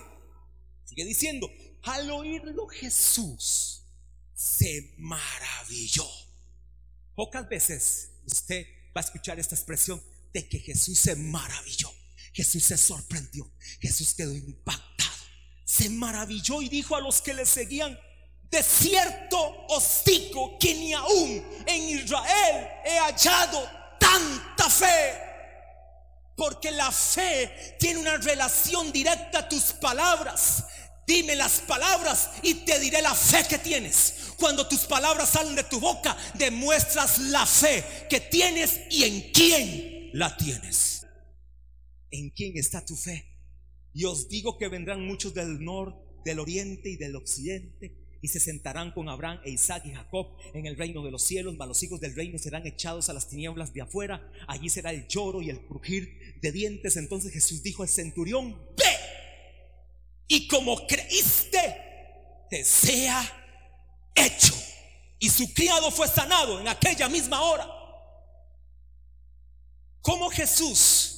Sigue 0.84 1.06
diciendo, 1.06 1.50
al 1.84 2.12
oírlo 2.12 2.68
Jesús 2.68 3.84
se 4.34 4.94
maravilló. 4.98 6.08
Pocas 7.16 7.48
veces 7.48 8.10
usted 8.26 8.66
va 8.96 9.02
a 9.02 9.04
escuchar 9.06 9.40
esta 9.40 9.56
expresión 9.56 10.02
de 10.34 10.48
que 10.48 10.60
Jesús 10.60 11.00
se 11.00 11.16
maravilló. 11.16 11.90
Jesús 12.34 12.64
se 12.66 12.78
sorprendió. 12.78 13.50
Jesús 13.80 14.14
quedó 14.14 14.36
impactado. 14.36 15.05
Se 15.76 15.90
maravilló 15.90 16.62
y 16.62 16.70
dijo 16.70 16.96
a 16.96 17.02
los 17.02 17.22
que 17.22 17.34
le 17.34 17.46
seguían, 17.46 18.00
de 18.50 18.64
cierto 18.64 19.66
os 19.68 20.04
que 20.60 20.74
ni 20.74 20.94
aún 20.94 21.44
en 21.66 21.90
Israel 21.90 22.68
he 22.86 22.98
hallado 22.98 23.70
tanta 24.00 24.70
fe. 24.70 25.22
Porque 26.38 26.72
la 26.72 26.92
fe 26.92 27.76
tiene 27.80 28.00
una 28.00 28.18
relación 28.18 28.92
directa 28.92 29.40
a 29.40 29.50
tus 29.50 29.74
palabras. 29.74 30.64
Dime 31.06 31.36
las 31.36 31.60
palabras 31.62 32.30
y 32.42 32.54
te 32.66 32.80
diré 32.80 33.02
la 33.02 33.14
fe 33.14 33.46
que 33.46 33.58
tienes. 33.58 34.14
Cuando 34.38 34.68
tus 34.68 34.82
palabras 34.82 35.30
salen 35.30 35.56
de 35.56 35.64
tu 35.64 35.80
boca, 35.80 36.16
demuestras 36.36 37.20
la 37.20 37.46
fe 37.46 38.08
que 38.10 38.22
tienes 38.22 38.80
y 38.90 39.04
en 39.04 39.32
quién 39.32 40.10
la 40.14 40.36
tienes. 40.38 41.06
¿En 42.12 42.30
quién 42.30 42.58
está 42.58 42.86
tu 42.86 42.96
fe? 42.96 43.35
Y 43.96 44.04
os 44.04 44.28
digo 44.28 44.58
que 44.58 44.68
vendrán 44.68 45.08
muchos 45.08 45.34
del 45.34 45.64
norte, 45.64 45.98
del 46.26 46.40
oriente 46.40 46.90
y 46.90 46.98
del 46.98 47.16
occidente 47.16 47.96
y 48.22 48.28
se 48.28 48.40
sentarán 48.40 48.92
con 48.92 49.08
Abraham 49.08 49.40
e 49.46 49.52
Isaac 49.52 49.86
y 49.86 49.94
Jacob 49.94 50.36
en 50.54 50.66
el 50.66 50.76
reino 50.76 51.04
de 51.04 51.12
los 51.12 51.24
cielos, 51.24 51.56
mas 51.58 51.68
los 51.68 51.82
hijos 51.84 52.02
del 52.02 52.16
reino 52.16 52.38
serán 52.40 52.66
echados 52.66 53.08
a 53.08 53.14
las 53.14 53.30
tinieblas 53.30 53.74
de 53.74 53.84
afuera, 53.84 54.30
allí 54.48 54.68
será 54.70 54.92
el 54.92 55.08
lloro 55.08 55.42
y 55.42 55.50
el 55.50 55.66
crujir 55.66 56.36
de 56.42 56.52
dientes. 56.52 56.98
Entonces 56.98 57.32
Jesús 57.32 57.62
dijo 57.64 57.84
al 57.84 57.90
centurión, 57.90 58.60
ve, 58.76 58.84
y 60.28 60.48
como 60.48 60.88
creíste, 60.88 61.78
te 62.50 62.66
sea 62.66 63.22
hecho. 64.16 64.56
Y 65.20 65.30
su 65.30 65.54
criado 65.54 65.90
fue 65.92 66.08
sanado 66.08 66.60
en 66.60 66.68
aquella 66.68 67.08
misma 67.08 67.42
hora. 67.42 67.68
¿Cómo 70.02 70.30
Jesús 70.32 71.15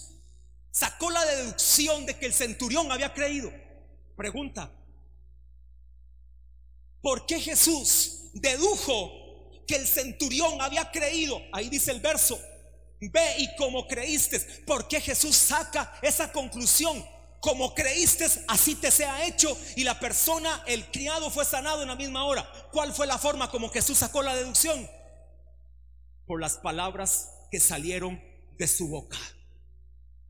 sacó 0.78 1.10
la 1.10 1.26
deducción 1.26 2.06
de 2.06 2.16
que 2.18 2.28
el 2.28 2.34
centurión 2.34 2.92
había 2.92 3.12
creído? 3.12 3.52
Pregunta, 4.16 4.72
¿por 7.02 7.26
qué 7.26 7.40
Jesús 7.40 8.30
dedujo 8.34 9.64
que 9.66 9.76
el 9.76 9.88
centurión 9.88 10.62
había 10.62 10.92
creído? 10.92 11.42
Ahí 11.52 11.70
dice 11.70 11.92
el 11.92 12.00
verso, 12.00 12.40
ve 13.00 13.38
y 13.40 13.56
como 13.56 13.88
creíste. 13.88 14.40
¿Por 14.66 14.88
qué 14.88 15.02
Jesús 15.02 15.36
saca 15.36 15.98
esa 16.02 16.32
conclusión? 16.32 17.04
como 17.40 17.76
creíste, 17.76 18.26
así 18.48 18.76
te 18.76 18.90
sea 18.92 19.26
hecho. 19.26 19.56
Y 19.76 19.84
la 19.84 20.00
persona, 20.00 20.64
el 20.66 20.90
criado 20.92 21.30
fue 21.30 21.46
sanado 21.46 21.84
en 21.84 21.88
la 21.88 21.96
misma 21.96 22.26
hora. 22.26 22.52
¿Cuál 22.72 22.94
fue 22.94 23.08
la 23.08 23.20
forma 23.20 23.50
como 23.52 23.70
Jesús 23.70 24.00
sacó 24.00 24.22
la 24.24 24.36
deducción? 24.36 24.90
Por 26.26 26.42
las 26.42 26.58
palabras 26.58 27.30
que 27.52 27.60
salieron 27.60 28.22
de 28.58 28.68
su 28.68 28.88
boca. 28.90 29.18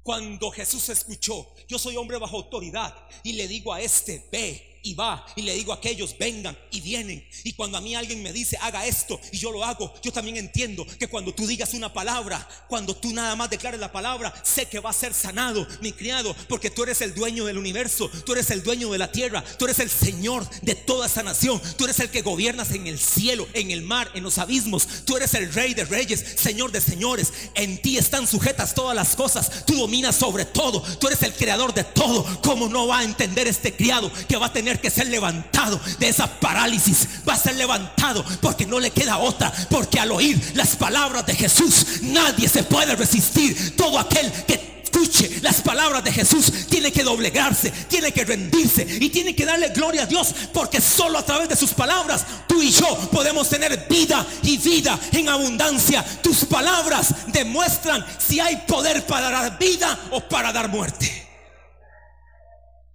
Cuando 0.07 0.51
Jesús 0.51 0.87
escuchó, 0.87 1.53
yo 1.67 1.77
soy 1.77 1.97
hombre 1.97 2.17
bajo 2.17 2.37
autoridad 2.37 2.95
y 3.23 3.33
le 3.33 3.45
digo 3.45 3.73
a 3.73 3.81
este, 3.81 4.25
ve 4.31 4.66
y 4.83 4.93
va 4.93 5.25
y 5.35 5.41
le 5.41 5.53
digo 5.53 5.71
a 5.73 5.77
aquellos, 5.77 6.17
vengan 6.17 6.57
y 6.71 6.81
vienen. 6.81 7.25
Y 7.43 7.53
cuando 7.53 7.77
a 7.77 7.81
mí 7.81 7.95
alguien 7.95 8.23
me 8.23 8.33
dice, 8.33 8.57
haga 8.61 8.85
esto 8.85 9.19
y 9.31 9.37
yo 9.37 9.51
lo 9.51 9.63
hago, 9.63 9.93
yo 10.01 10.11
también 10.11 10.37
entiendo 10.37 10.85
que 10.99 11.07
cuando 11.07 11.33
tú 11.33 11.45
digas 11.47 11.73
una 11.73 11.93
palabra, 11.93 12.47
cuando 12.67 12.95
tú 12.95 13.13
nada 13.13 13.35
más 13.35 13.49
declares 13.49 13.79
la 13.79 13.91
palabra, 13.91 14.33
sé 14.43 14.67
que 14.67 14.79
va 14.79 14.89
a 14.89 14.93
ser 14.93 15.13
sanado, 15.13 15.67
mi 15.81 15.91
criado, 15.91 16.35
porque 16.47 16.69
tú 16.69 16.83
eres 16.83 17.01
el 17.01 17.13
dueño 17.13 17.45
del 17.45 17.57
universo, 17.57 18.09
tú 18.25 18.33
eres 18.33 18.49
el 18.51 18.63
dueño 18.63 18.91
de 18.91 18.97
la 18.97 19.11
tierra, 19.11 19.43
tú 19.57 19.65
eres 19.65 19.79
el 19.79 19.89
Señor 19.89 20.47
de 20.61 20.75
toda 20.75 21.07
esa 21.07 21.23
nación, 21.23 21.61
tú 21.77 21.85
eres 21.85 21.99
el 21.99 22.09
que 22.09 22.21
gobiernas 22.21 22.71
en 22.71 22.87
el 22.87 22.99
cielo, 22.99 23.47
en 23.53 23.71
el 23.71 23.81
mar, 23.81 24.09
en 24.13 24.23
los 24.23 24.37
abismos, 24.37 24.87
tú 25.05 25.17
eres 25.17 25.33
el 25.33 25.53
rey 25.53 25.73
de 25.73 25.85
reyes, 25.85 26.23
Señor 26.37 26.71
de 26.71 26.81
señores, 26.81 27.33
en 27.55 27.81
ti 27.81 27.97
están 27.97 28.27
sujetas 28.27 28.73
todas 28.73 28.95
las 28.95 29.15
cosas, 29.15 29.65
tú 29.65 29.75
dominas 29.75 30.15
sobre 30.15 30.45
todo, 30.45 30.81
tú 30.99 31.07
eres 31.07 31.23
el 31.23 31.33
creador 31.33 31.73
de 31.73 31.83
todo, 31.83 32.25
¿cómo 32.41 32.67
no 32.67 32.87
va 32.87 32.99
a 32.99 33.03
entender 33.03 33.47
este 33.47 33.75
criado 33.75 34.11
que 34.27 34.37
va 34.37 34.47
a 34.47 34.53
tener 34.53 34.66
que 34.75 34.89
ser 34.89 35.07
levantado 35.07 35.79
de 35.99 36.09
esa 36.09 36.27
parálisis. 36.39 37.07
Va 37.27 37.33
a 37.33 37.37
ser 37.37 37.55
levantado 37.55 38.23
porque 38.41 38.65
no 38.65 38.79
le 38.79 38.91
queda 38.91 39.17
otra. 39.17 39.51
Porque 39.69 39.99
al 39.99 40.11
oír 40.11 40.39
las 40.55 40.75
palabras 40.75 41.25
de 41.25 41.35
Jesús, 41.35 42.01
nadie 42.01 42.47
se 42.49 42.63
puede 42.63 42.95
resistir. 42.95 43.75
Todo 43.75 43.99
aquel 43.99 44.31
que 44.45 44.77
escuche 44.87 45.39
las 45.41 45.61
palabras 45.61 46.03
de 46.03 46.11
Jesús 46.11 46.51
tiene 46.69 46.91
que 46.91 47.03
doblegarse, 47.03 47.71
tiene 47.87 48.11
que 48.11 48.25
rendirse 48.25 48.85
y 48.99 49.09
tiene 49.09 49.35
que 49.35 49.45
darle 49.45 49.69
gloria 49.69 50.03
a 50.03 50.05
Dios 50.05 50.33
porque 50.53 50.81
solo 50.81 51.17
a 51.17 51.25
través 51.25 51.49
de 51.49 51.55
sus 51.55 51.73
palabras 51.73 52.25
tú 52.47 52.61
y 52.61 52.71
yo 52.71 53.09
podemos 53.11 53.49
tener 53.49 53.87
vida 53.89 54.25
y 54.43 54.57
vida 54.57 54.99
en 55.11 55.29
abundancia. 55.29 56.03
Tus 56.21 56.45
palabras 56.45 57.13
demuestran 57.27 58.05
si 58.17 58.39
hay 58.39 58.57
poder 58.67 59.05
para 59.05 59.29
dar 59.29 59.59
vida 59.59 59.97
o 60.11 60.21
para 60.21 60.51
dar 60.51 60.69
muerte. 60.69 61.27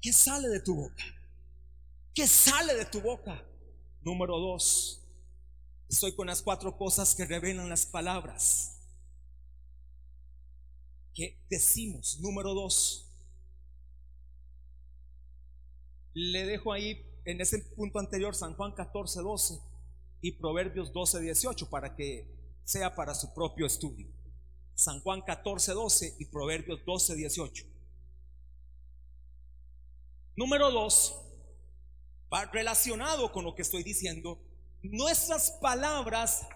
¿Qué 0.01 0.13
sale 0.13 0.49
de 0.49 0.61
tu 0.61 0.75
boca? 0.75 1.05
¿Qué 2.15 2.27
sale 2.27 2.75
de 2.75 2.85
tu 2.85 3.01
boca? 3.01 3.43
Número 4.03 4.39
dos, 4.39 5.03
estoy 5.89 6.15
con 6.15 6.27
las 6.27 6.43
cuatro 6.43 6.77
cosas 6.77 7.15
que 7.15 7.25
revelan 7.25 7.69
las 7.69 7.87
palabras 7.87 8.81
que 11.15 11.43
decimos. 11.49 12.19
Número 12.21 12.53
dos, 12.53 13.11
le 16.13 16.45
dejo 16.45 16.73
ahí 16.73 17.03
en 17.25 17.41
ese 17.41 17.59
punto 17.77 17.99
anterior 17.99 18.35
San 18.35 18.55
Juan 18.57 18.73
14, 18.73 19.21
12 19.21 19.61
y 20.21 20.33
Proverbios 20.33 20.93
12, 20.93 21.21
18 21.21 21.71
para 21.71 21.97
que 21.97 22.29
sea 22.65 22.95
para 22.95 23.15
su 23.15 23.33
propio 23.33 23.67
estudio. 23.67 24.09
San 24.75 25.01
Juan 25.01 25.23
14, 25.23 25.73
12 25.73 26.17
y 26.19 26.27
Proverbios 26.27 26.85
12, 26.85 27.15
18. 27.17 27.65
Número 30.37 30.71
dos, 30.71 31.22
relacionado 32.53 33.31
con 33.33 33.45
lo 33.45 33.55
que 33.55 33.63
estoy 33.63 33.83
diciendo. 33.83 34.41
Nuestras 34.83 35.53
palabras 35.61 36.47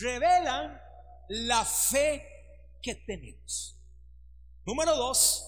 revelan 0.00 0.80
la 1.28 1.64
fe 1.64 2.26
que 2.82 2.94
tenemos. 2.94 3.78
Número 4.64 4.96
dos, 4.96 5.46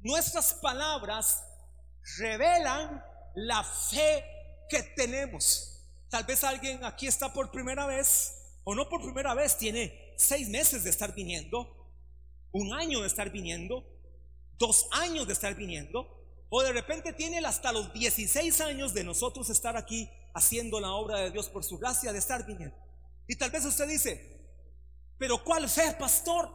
nuestras 0.00 0.54
palabras 0.54 1.42
revelan 2.18 3.02
la 3.34 3.64
fe 3.64 4.24
que 4.68 4.82
tenemos. 4.82 5.82
Tal 6.08 6.24
vez 6.24 6.44
alguien 6.44 6.84
aquí 6.84 7.06
está 7.06 7.32
por 7.32 7.50
primera 7.50 7.86
vez, 7.86 8.34
o 8.64 8.74
no 8.74 8.88
por 8.88 9.02
primera 9.02 9.34
vez, 9.34 9.56
tiene 9.56 10.14
seis 10.16 10.48
meses 10.48 10.84
de 10.84 10.90
estar 10.90 11.14
viniendo, 11.14 11.74
un 12.52 12.72
año 12.72 13.00
de 13.00 13.06
estar 13.06 13.30
viniendo, 13.30 13.84
dos 14.58 14.88
años 14.92 15.26
de 15.26 15.32
estar 15.32 15.54
viniendo, 15.54 16.17
o 16.50 16.62
de 16.62 16.72
repente 16.72 17.12
tiene 17.12 17.38
hasta 17.38 17.72
los 17.72 17.92
16 17.92 18.60
años 18.62 18.94
de 18.94 19.04
nosotros 19.04 19.50
estar 19.50 19.76
aquí 19.76 20.08
haciendo 20.34 20.80
la 20.80 20.92
obra 20.92 21.20
de 21.20 21.30
Dios 21.30 21.48
por 21.48 21.64
su 21.64 21.78
gracia, 21.78 22.12
de 22.12 22.18
estar 22.18 22.46
viniendo. 22.46 22.76
Y 23.26 23.36
tal 23.36 23.50
vez 23.50 23.64
usted 23.64 23.86
dice, 23.86 24.38
pero 25.18 25.42
¿cuál 25.44 25.68
fe, 25.68 25.94
pastor? 25.98 26.50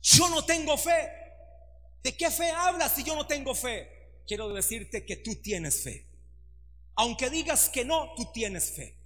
Yo 0.00 0.28
no 0.28 0.44
tengo 0.44 0.76
fe. 0.76 1.10
¿De 2.02 2.16
qué 2.16 2.30
fe 2.30 2.50
hablas 2.50 2.94
si 2.94 3.02
yo 3.02 3.16
no 3.16 3.26
tengo 3.26 3.54
fe? 3.54 4.22
Quiero 4.26 4.48
decirte 4.52 5.04
que 5.04 5.16
tú 5.16 5.34
tienes 5.42 5.82
fe. 5.82 6.06
Aunque 6.94 7.30
digas 7.30 7.68
que 7.68 7.84
no, 7.84 8.14
tú 8.16 8.30
tienes 8.32 8.72
fe. 8.72 8.96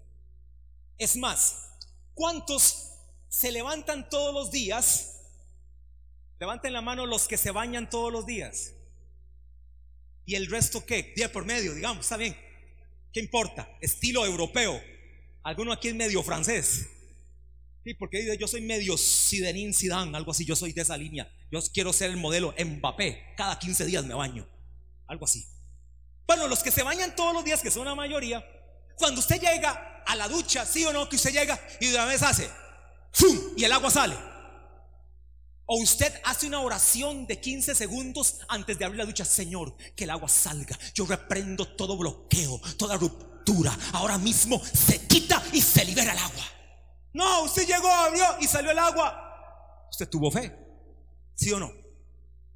Es 0.98 1.16
más, 1.16 1.70
¿cuántos 2.12 2.92
se 3.28 3.50
levantan 3.50 4.08
todos 4.08 4.34
los 4.34 4.50
días? 4.50 5.22
Levanten 6.38 6.72
la 6.72 6.82
mano 6.82 7.06
los 7.06 7.26
que 7.26 7.38
se 7.38 7.50
bañan 7.50 7.88
todos 7.88 8.12
los 8.12 8.26
días. 8.26 8.72
¿Y 10.26 10.34
el 10.34 10.46
resto 10.46 10.84
qué? 10.86 11.12
Día 11.16 11.30
por 11.30 11.44
medio, 11.44 11.74
digamos, 11.74 12.04
está 12.04 12.16
bien. 12.16 12.36
¿Qué 13.12 13.20
importa? 13.20 13.68
Estilo 13.80 14.24
europeo. 14.24 14.80
Alguno 15.42 15.72
aquí 15.72 15.88
es 15.88 15.94
medio 15.94 16.22
francés. 16.22 16.88
Sí, 17.84 17.94
porque 17.94 18.18
dice, 18.18 18.38
yo 18.38 18.48
soy 18.48 18.62
medio 18.62 18.96
Sidenín 18.96 19.74
Zidane, 19.74 20.16
algo 20.16 20.30
así, 20.30 20.46
yo 20.46 20.56
soy 20.56 20.72
de 20.72 20.82
esa 20.82 20.96
línea. 20.96 21.30
Yo 21.52 21.60
quiero 21.72 21.92
ser 21.92 22.10
el 22.10 22.16
modelo 22.16 22.54
Mbappé. 22.58 23.34
Cada 23.36 23.58
15 23.58 23.84
días 23.84 24.04
me 24.04 24.14
baño. 24.14 24.48
Algo 25.06 25.26
así. 25.26 25.44
Bueno, 26.26 26.48
los 26.48 26.62
que 26.62 26.70
se 26.70 26.82
bañan 26.82 27.14
todos 27.14 27.34
los 27.34 27.44
días, 27.44 27.62
que 27.62 27.70
son 27.70 27.84
la 27.84 27.94
mayoría, 27.94 28.42
cuando 28.96 29.20
usted 29.20 29.38
llega 29.38 30.02
a 30.06 30.16
la 30.16 30.28
ducha, 30.28 30.64
sí 30.64 30.84
o 30.84 30.92
no, 30.92 31.08
que 31.08 31.16
usted 31.16 31.32
llega 31.32 31.60
y 31.80 31.88
de 31.88 31.94
una 31.94 32.06
vez 32.06 32.22
hace 32.22 32.48
¡fum! 33.12 33.38
y 33.56 33.64
el 33.64 33.72
agua 33.72 33.90
sale. 33.90 34.16
O 35.66 35.80
usted 35.80 36.12
hace 36.24 36.46
una 36.46 36.60
oración 36.60 37.26
de 37.26 37.40
15 37.40 37.74
segundos 37.74 38.40
antes 38.48 38.78
de 38.78 38.84
abrir 38.84 38.98
la 38.98 39.06
ducha, 39.06 39.24
Señor, 39.24 39.74
que 39.96 40.04
el 40.04 40.10
agua 40.10 40.28
salga. 40.28 40.78
Yo 40.94 41.06
reprendo 41.06 41.66
todo 41.66 41.96
bloqueo, 41.96 42.60
toda 42.76 42.96
ruptura. 42.96 43.76
Ahora 43.92 44.18
mismo 44.18 44.62
se 44.64 45.06
quita 45.06 45.42
y 45.52 45.62
se 45.62 45.84
libera 45.84 46.12
el 46.12 46.18
agua. 46.18 46.44
No, 47.14 47.44
usted 47.44 47.66
llegó, 47.66 47.88
abrió 47.88 48.24
y 48.40 48.46
salió 48.46 48.72
el 48.72 48.78
agua. 48.78 49.86
Usted 49.90 50.08
tuvo 50.08 50.30
fe, 50.30 50.52
¿sí 51.34 51.50
o 51.52 51.58
no? 51.58 51.70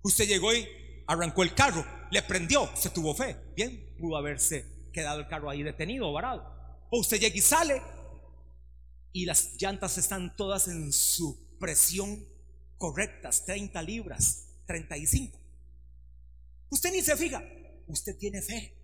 Usted 0.02 0.26
llegó 0.26 0.52
y 0.52 0.66
arrancó 1.06 1.42
el 1.42 1.54
carro, 1.54 1.86
le 2.10 2.22
prendió, 2.22 2.64
usted 2.64 2.92
tuvo 2.92 3.14
fe. 3.14 3.36
Bien, 3.54 3.96
pudo 3.98 4.16
haberse 4.16 4.90
quedado 4.92 5.20
el 5.20 5.28
carro 5.28 5.48
ahí 5.48 5.62
detenido, 5.62 6.12
varado. 6.12 6.44
O 6.90 7.00
usted 7.00 7.20
llega 7.20 7.36
y 7.36 7.40
sale 7.40 7.80
y 9.12 9.24
las 9.24 9.54
llantas 9.58 9.96
están 9.96 10.36
todas 10.36 10.68
en 10.68 10.92
su 10.92 11.56
presión 11.58 12.26
correctas, 12.78 13.44
30 13.44 13.82
libras, 13.82 14.44
35. 14.66 15.38
Usted 16.70 16.92
ni 16.92 17.02
se 17.02 17.16
fija, 17.16 17.42
usted 17.88 18.16
tiene 18.16 18.40
fe. 18.40 18.74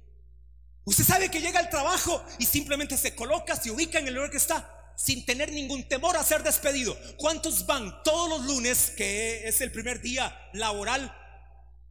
Usted 0.85 1.04
sabe 1.04 1.30
que 1.30 1.40
llega 1.40 1.61
al 1.61 1.70
trabajo 1.70 2.22
y 2.38 2.44
simplemente 2.44 2.98
se 2.98 3.14
coloca, 3.14 3.57
se 3.57 3.70
ubica 3.70 3.98
en 3.98 4.09
el 4.09 4.14
lugar 4.14 4.30
que 4.30 4.37
está 4.37 4.70
sin 4.96 5.24
tener 5.24 5.50
ningún 5.52 5.88
temor 5.88 6.16
a 6.16 6.24
ser 6.24 6.42
despedido. 6.42 6.96
¿Cuántos 7.16 7.66
van 7.66 8.02
todos 8.02 8.28
los 8.28 8.46
lunes, 8.46 8.90
que 8.96 9.48
es 9.48 9.61
el 9.61 9.72
primer 9.72 10.00
día 10.00 10.37
laboral, 10.52 11.12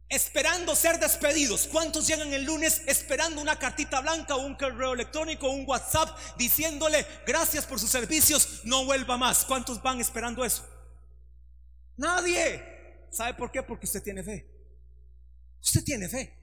esperando 0.08 0.74
ser 0.74 0.98
despedidos? 0.98 1.68
¿Cuántos 1.70 2.06
llegan 2.06 2.32
el 2.32 2.44
lunes 2.44 2.82
esperando 2.86 3.40
una 3.40 3.58
cartita 3.58 4.00
blanca 4.00 4.36
un 4.36 4.54
correo 4.54 4.94
electrónico 4.94 5.50
un 5.50 5.64
WhatsApp 5.66 6.16
diciéndole 6.38 7.06
gracias 7.26 7.66
por 7.66 7.78
sus 7.78 7.90
servicios, 7.90 8.60
no 8.64 8.84
vuelva 8.84 9.16
más? 9.16 9.44
¿Cuántos 9.44 9.82
van 9.82 10.00
esperando 10.00 10.44
eso? 10.44 10.64
Nadie. 11.96 12.62
¿Sabe 13.10 13.34
por 13.34 13.50
qué? 13.50 13.62
Porque 13.62 13.86
usted 13.86 14.02
tiene 14.02 14.22
fe. 14.22 14.46
Usted 15.62 15.84
tiene 15.84 16.08
fe. 16.08 16.36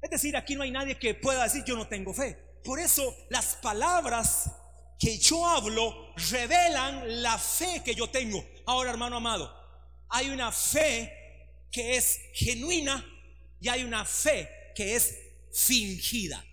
Es 0.00 0.10
decir, 0.10 0.36
aquí 0.36 0.54
no 0.54 0.62
hay 0.62 0.70
nadie 0.70 0.98
que 0.98 1.14
pueda 1.14 1.44
decir 1.44 1.62
yo 1.64 1.76
no 1.76 1.86
tengo 1.86 2.14
fe. 2.14 2.36
Por 2.64 2.80
eso 2.80 3.14
las 3.28 3.56
palabras 3.56 4.50
que 4.98 5.18
yo 5.18 5.46
hablo 5.46 6.14
revelan 6.30 7.22
la 7.22 7.38
fe 7.38 7.82
que 7.84 7.94
yo 7.94 8.10
tengo. 8.10 8.44
Ahora, 8.66 8.90
hermano 8.90 9.16
amado, 9.16 9.54
hay 10.08 10.30
una 10.30 10.50
fe 10.52 11.66
que 11.70 11.96
es 11.96 12.18
genuina 12.34 13.04
y 13.60 13.68
hay 13.68 13.84
una 13.84 14.04
fe 14.04 14.48
que 14.74 14.96
es 14.96 15.16
fingida. 15.52 16.44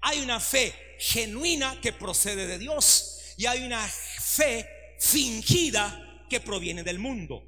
Hay 0.00 0.20
una 0.20 0.38
fe 0.38 0.74
genuina 0.98 1.80
que 1.80 1.92
procede 1.92 2.46
de 2.46 2.58
Dios 2.58 3.34
y 3.36 3.46
hay 3.46 3.64
una 3.64 3.86
fe 3.86 4.96
fingida 5.00 6.05
que 6.28 6.40
proviene 6.40 6.82
del 6.82 6.98
mundo. 6.98 7.42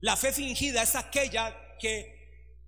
La 0.00 0.16
fe 0.16 0.32
fingida 0.32 0.82
es 0.82 0.94
aquella 0.94 1.54
que 1.78 2.20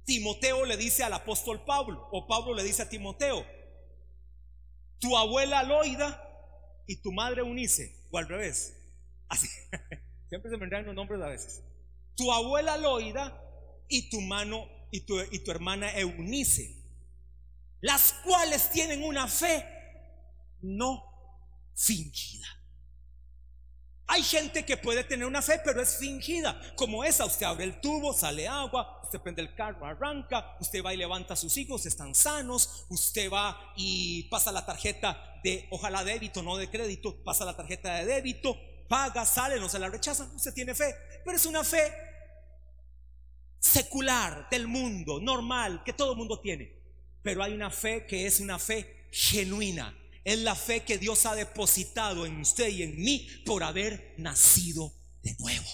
Timoteo 0.05 0.65
le 0.65 0.77
dice 0.77 1.05
al 1.05 1.13
apóstol 1.13 1.65
Pablo 1.65 2.09
o 2.13 2.27
Pablo 2.27 2.55
le 2.55 2.65
dice 2.65 2.83
a 2.83 2.89
Timoteo, 2.89 3.47
tu 4.99 5.17
abuela 5.17 5.63
Loida 5.63 6.23
y 6.87 6.97
tu 6.97 7.13
madre 7.13 7.43
Unice, 7.43 8.07
o 8.11 8.19
al 8.19 8.29
revés. 8.29 8.75
Así. 9.29 9.49
Siempre 10.29 10.51
se 10.51 10.57
me 10.57 10.65
enredan 10.65 10.87
los 10.87 10.95
nombres 10.95 11.21
a 11.21 11.29
veces. 11.29 11.63
Tu 12.17 12.33
abuela 12.33 12.77
Loida 12.77 13.39
y 13.89 14.09
tu 14.11 14.21
mano 14.21 14.67
y 14.91 15.01
tu, 15.01 15.21
y 15.31 15.39
tu 15.41 15.51
hermana 15.51 15.91
Eunice, 15.99 16.77
las 17.81 18.13
cuales 18.25 18.71
tienen 18.71 19.03
una 19.03 19.27
fe 19.27 19.67
no 20.61 21.03
fingida. 21.75 22.47
Hay 24.07 24.23
gente 24.23 24.65
que 24.65 24.77
puede 24.77 25.05
tener 25.05 25.27
una 25.27 25.43
fe, 25.43 25.61
pero 25.65 25.81
es 25.81 25.97
fingida, 25.97 26.61
como 26.77 27.05
esa. 27.05 27.25
Usted 27.25 27.47
abre 27.47 27.65
el 27.65 27.81
tubo, 27.81 28.13
sale 28.13 28.47
agua, 28.47 29.01
usted 29.03 29.21
prende 29.21 29.43
el 29.43 29.55
carro, 29.55 29.87
arranca, 29.87 30.57
usted 30.61 30.83
va 30.85 30.93
y 30.93 30.97
levanta 30.97 31.35
a 31.35 31.37
sus 31.37 31.57
hijos, 31.57 31.87
están 31.87 32.15
sanos, 32.15 32.87
usted 32.89 33.31
va 33.31 33.73
y 33.77 34.25
pasa 34.25 34.53
la 34.53 34.67
tarjeta 34.67 35.41
de, 35.43 35.67
ojalá 35.71 36.05
débito, 36.05 36.43
no 36.43 36.57
de 36.57 36.69
crédito, 36.69 37.23
pasa 37.25 37.45
la 37.45 37.57
tarjeta 37.57 37.95
de 37.95 38.07
débito, 38.07 38.59
paga, 38.89 39.25
sale, 39.25 39.59
no 39.59 39.69
se 39.69 39.79
la 39.79 39.89
rechazan, 39.89 40.35
usted 40.35 40.53
tiene 40.53 40.75
fe, 40.75 40.95
pero 41.25 41.37
es 41.37 41.47
una 41.47 41.65
fe 41.65 41.93
secular 43.59 44.49
del 44.51 44.67
mundo, 44.67 45.21
normal, 45.21 45.83
que 45.85 45.93
todo 45.93 46.13
el 46.13 46.19
mundo 46.19 46.41
tiene. 46.41 46.83
Pero 47.23 47.43
hay 47.43 47.53
una 47.53 47.71
fe 47.71 48.05
que 48.07 48.27
es 48.27 48.41
una 48.41 48.59
fe 48.59 49.09
genuina, 49.13 49.97
es 50.25 50.39
la 50.39 50.55
fe 50.55 50.85
que 50.85 50.99
Dios 50.99 51.27
ha 51.27 51.35
depositado 51.35 52.27
en 52.27 52.41
usted 52.41 52.69
y 52.69 52.83
en 52.83 53.01
mí 53.01 53.29
por 53.45 53.63
haber 53.63 54.15
nacido 54.19 54.93
de 55.23 55.35
nuevo. 55.39 55.67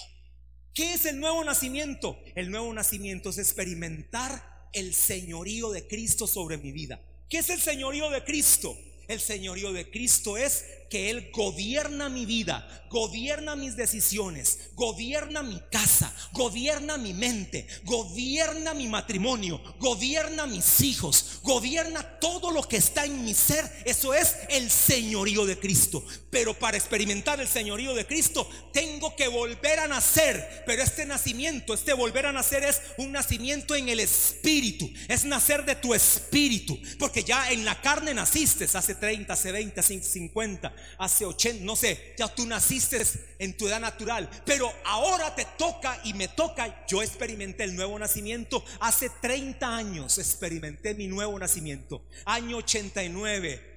¿Qué 0.73 0.93
es 0.93 1.05
el 1.05 1.19
nuevo 1.19 1.43
nacimiento? 1.43 2.17
El 2.35 2.51
nuevo 2.51 2.73
nacimiento 2.73 3.29
es 3.29 3.37
experimentar 3.37 4.69
el 4.73 4.93
señorío 4.93 5.71
de 5.71 5.87
Cristo 5.87 6.27
sobre 6.27 6.57
mi 6.57 6.71
vida. 6.71 7.01
¿Qué 7.29 7.39
es 7.39 7.49
el 7.49 7.59
señorío 7.59 8.09
de 8.09 8.23
Cristo? 8.23 8.77
El 9.07 9.19
señorío 9.19 9.73
de 9.73 9.89
Cristo 9.89 10.37
es 10.37 10.65
que 10.89 11.09
Él 11.09 11.29
gobierna 11.31 12.09
mi 12.09 12.25
vida, 12.25 12.67
gobierna 12.89 13.55
mis 13.55 13.75
decisiones, 13.75 14.71
gobierna 14.73 15.43
mi 15.43 15.61
casa, 15.71 16.13
gobierna 16.33 16.97
mi 16.97 17.13
mente, 17.13 17.67
gobierna 17.83 18.73
mi 18.73 18.87
matrimonio, 18.87 19.61
gobierna 19.79 20.47
mis 20.47 20.81
hijos, 20.81 21.39
gobierna 21.43 22.01
todo 22.19 22.51
lo 22.51 22.67
que 22.67 22.77
está 22.77 23.05
en 23.05 23.23
mi 23.23 23.33
ser. 23.33 23.69
Eso 23.85 24.13
es 24.13 24.35
el 24.49 24.69
señorío 24.71 25.45
de 25.45 25.59
Cristo. 25.59 26.03
Pero 26.31 26.53
para 26.53 26.77
experimentar 26.77 27.39
el 27.39 27.47
señorío 27.47 27.93
de 27.93 28.05
Cristo 28.05 28.47
tengo 28.73 29.15
que 29.15 29.27
volver 29.27 29.79
a 29.79 29.87
nacer. 29.87 30.63
Pero 30.65 30.81
este 30.81 31.05
nacimiento, 31.05 31.73
este 31.73 31.93
volver 31.93 32.25
a 32.25 32.31
nacer 32.31 32.63
es 32.63 32.81
un 32.97 33.11
nacimiento 33.11 33.75
en 33.75 33.89
el 33.89 33.99
espíritu. 33.99 34.89
Es 35.07 35.25
nacer 35.25 35.65
de 35.65 35.75
tu 35.75 35.93
espíritu. 35.93 36.79
Porque 36.97 37.23
ya 37.23 37.51
en 37.51 37.65
la 37.65 37.81
carne 37.81 38.13
naciste 38.13 38.65
hace 38.65 38.95
30, 38.95 39.33
hace 39.33 39.51
20, 39.51 39.79
hace 39.79 40.01
50 40.01 40.73
hace 40.97 41.25
80, 41.25 41.63
no 41.63 41.75
sé, 41.75 42.13
ya 42.17 42.27
tú 42.27 42.45
naciste 42.45 43.01
en 43.39 43.55
tu 43.55 43.67
edad 43.67 43.79
natural, 43.79 44.29
pero 44.45 44.71
ahora 44.85 45.33
te 45.35 45.45
toca 45.57 45.99
y 46.03 46.13
me 46.13 46.27
toca, 46.27 46.85
yo 46.87 47.01
experimenté 47.01 47.63
el 47.63 47.75
nuevo 47.75 47.97
nacimiento, 47.97 48.63
hace 48.79 49.09
30 49.21 49.75
años 49.75 50.17
experimenté 50.17 50.93
mi 50.93 51.07
nuevo 51.07 51.37
nacimiento, 51.37 52.01
año 52.25 52.57
89, 52.57 53.68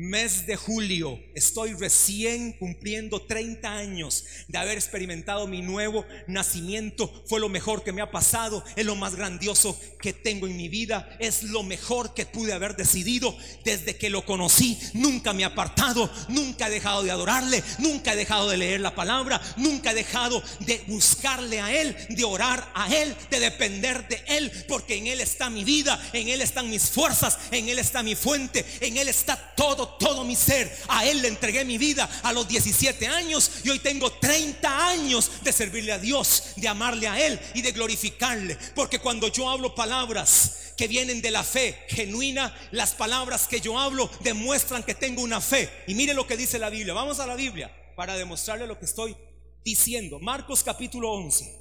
mes 0.00 0.46
de 0.46 0.56
julio, 0.56 1.20
estoy 1.34 1.74
recién 1.74 2.52
cumpliendo 2.54 3.20
30 3.20 3.70
años 3.70 4.24
de 4.48 4.56
haber 4.56 4.78
experimentado 4.78 5.46
mi 5.46 5.60
nuevo 5.60 6.06
nacimiento. 6.26 7.12
Fue 7.26 7.38
lo 7.38 7.50
mejor 7.50 7.84
que 7.84 7.92
me 7.92 8.00
ha 8.00 8.10
pasado, 8.10 8.64
es 8.76 8.86
lo 8.86 8.96
más 8.96 9.14
grandioso 9.14 9.78
que 10.00 10.14
tengo 10.14 10.46
en 10.46 10.56
mi 10.56 10.68
vida, 10.68 11.16
es 11.20 11.42
lo 11.42 11.62
mejor 11.62 12.14
que 12.14 12.24
pude 12.24 12.54
haber 12.54 12.76
decidido 12.76 13.36
desde 13.64 13.96
que 13.96 14.08
lo 14.08 14.24
conocí. 14.24 14.78
Nunca 14.94 15.34
me 15.34 15.42
he 15.42 15.44
apartado, 15.44 16.10
nunca 16.28 16.68
he 16.68 16.70
dejado 16.70 17.02
de 17.02 17.10
adorarle, 17.10 17.62
nunca 17.78 18.14
he 18.14 18.16
dejado 18.16 18.48
de 18.48 18.56
leer 18.56 18.80
la 18.80 18.94
palabra, 18.94 19.40
nunca 19.58 19.90
he 19.90 19.94
dejado 19.94 20.42
de 20.60 20.82
buscarle 20.86 21.60
a 21.60 21.78
Él, 21.78 21.94
de 22.08 22.24
orar 22.24 22.72
a 22.74 22.94
Él, 22.94 23.14
de 23.30 23.38
depender 23.38 24.08
de 24.08 24.22
Él, 24.28 24.50
porque 24.66 24.96
en 24.96 25.08
Él 25.08 25.20
está 25.20 25.50
mi 25.50 25.62
vida, 25.62 26.00
en 26.14 26.28
Él 26.28 26.40
están 26.40 26.70
mis 26.70 26.88
fuerzas, 26.88 27.38
en 27.50 27.68
Él 27.68 27.78
está 27.78 28.02
mi 28.02 28.14
fuente, 28.14 28.64
en 28.80 28.96
Él 28.96 29.08
está 29.08 29.36
todo 29.54 29.89
todo 29.98 30.24
mi 30.24 30.36
ser. 30.36 30.74
A 30.88 31.04
Él 31.06 31.22
le 31.22 31.28
entregué 31.28 31.64
mi 31.64 31.78
vida 31.78 32.08
a 32.22 32.32
los 32.32 32.48
17 32.48 33.06
años 33.06 33.50
y 33.64 33.70
hoy 33.70 33.78
tengo 33.78 34.10
30 34.12 34.88
años 34.88 35.30
de 35.42 35.52
servirle 35.52 35.92
a 35.92 35.98
Dios, 35.98 36.54
de 36.56 36.68
amarle 36.68 37.08
a 37.08 37.24
Él 37.24 37.40
y 37.54 37.62
de 37.62 37.72
glorificarle. 37.72 38.56
Porque 38.74 38.98
cuando 38.98 39.28
yo 39.28 39.48
hablo 39.48 39.74
palabras 39.74 40.74
que 40.76 40.88
vienen 40.88 41.20
de 41.20 41.30
la 41.30 41.44
fe 41.44 41.78
genuina, 41.88 42.56
las 42.70 42.94
palabras 42.94 43.46
que 43.46 43.60
yo 43.60 43.78
hablo 43.78 44.10
demuestran 44.20 44.82
que 44.82 44.94
tengo 44.94 45.22
una 45.22 45.40
fe. 45.40 45.70
Y 45.86 45.94
mire 45.94 46.14
lo 46.14 46.26
que 46.26 46.36
dice 46.36 46.58
la 46.58 46.70
Biblia. 46.70 46.94
Vamos 46.94 47.20
a 47.20 47.26
la 47.26 47.34
Biblia 47.34 47.70
para 47.96 48.14
demostrarle 48.16 48.66
lo 48.66 48.78
que 48.78 48.86
estoy 48.86 49.16
diciendo. 49.64 50.18
Marcos 50.20 50.62
capítulo 50.62 51.12
11. 51.12 51.60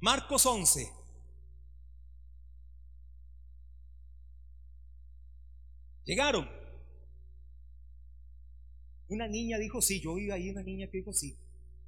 Marcos 0.00 0.44
11. 0.46 0.90
Llegaron. 6.04 6.59
Una 9.10 9.28
niña 9.28 9.58
dijo 9.58 9.82
sí, 9.82 10.00
yo 10.00 10.14
vi 10.14 10.30
ahí 10.30 10.50
una 10.50 10.62
niña 10.62 10.88
que 10.90 10.98
dijo 10.98 11.12
sí. 11.12 11.36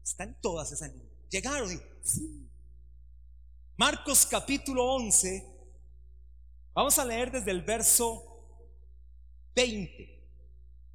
Están 0.02 0.36
todas 0.40 0.70
esas 0.72 0.92
niñas. 0.92 1.08
Llegaron, 1.30 1.68
sí. 2.02 2.50
Marcos 3.76 4.26
capítulo 4.26 4.84
11, 4.84 5.52
Vamos 6.74 6.98
a 6.98 7.04
leer 7.04 7.30
desde 7.30 7.50
el 7.50 7.62
verso 7.62 8.24
20 9.54 10.20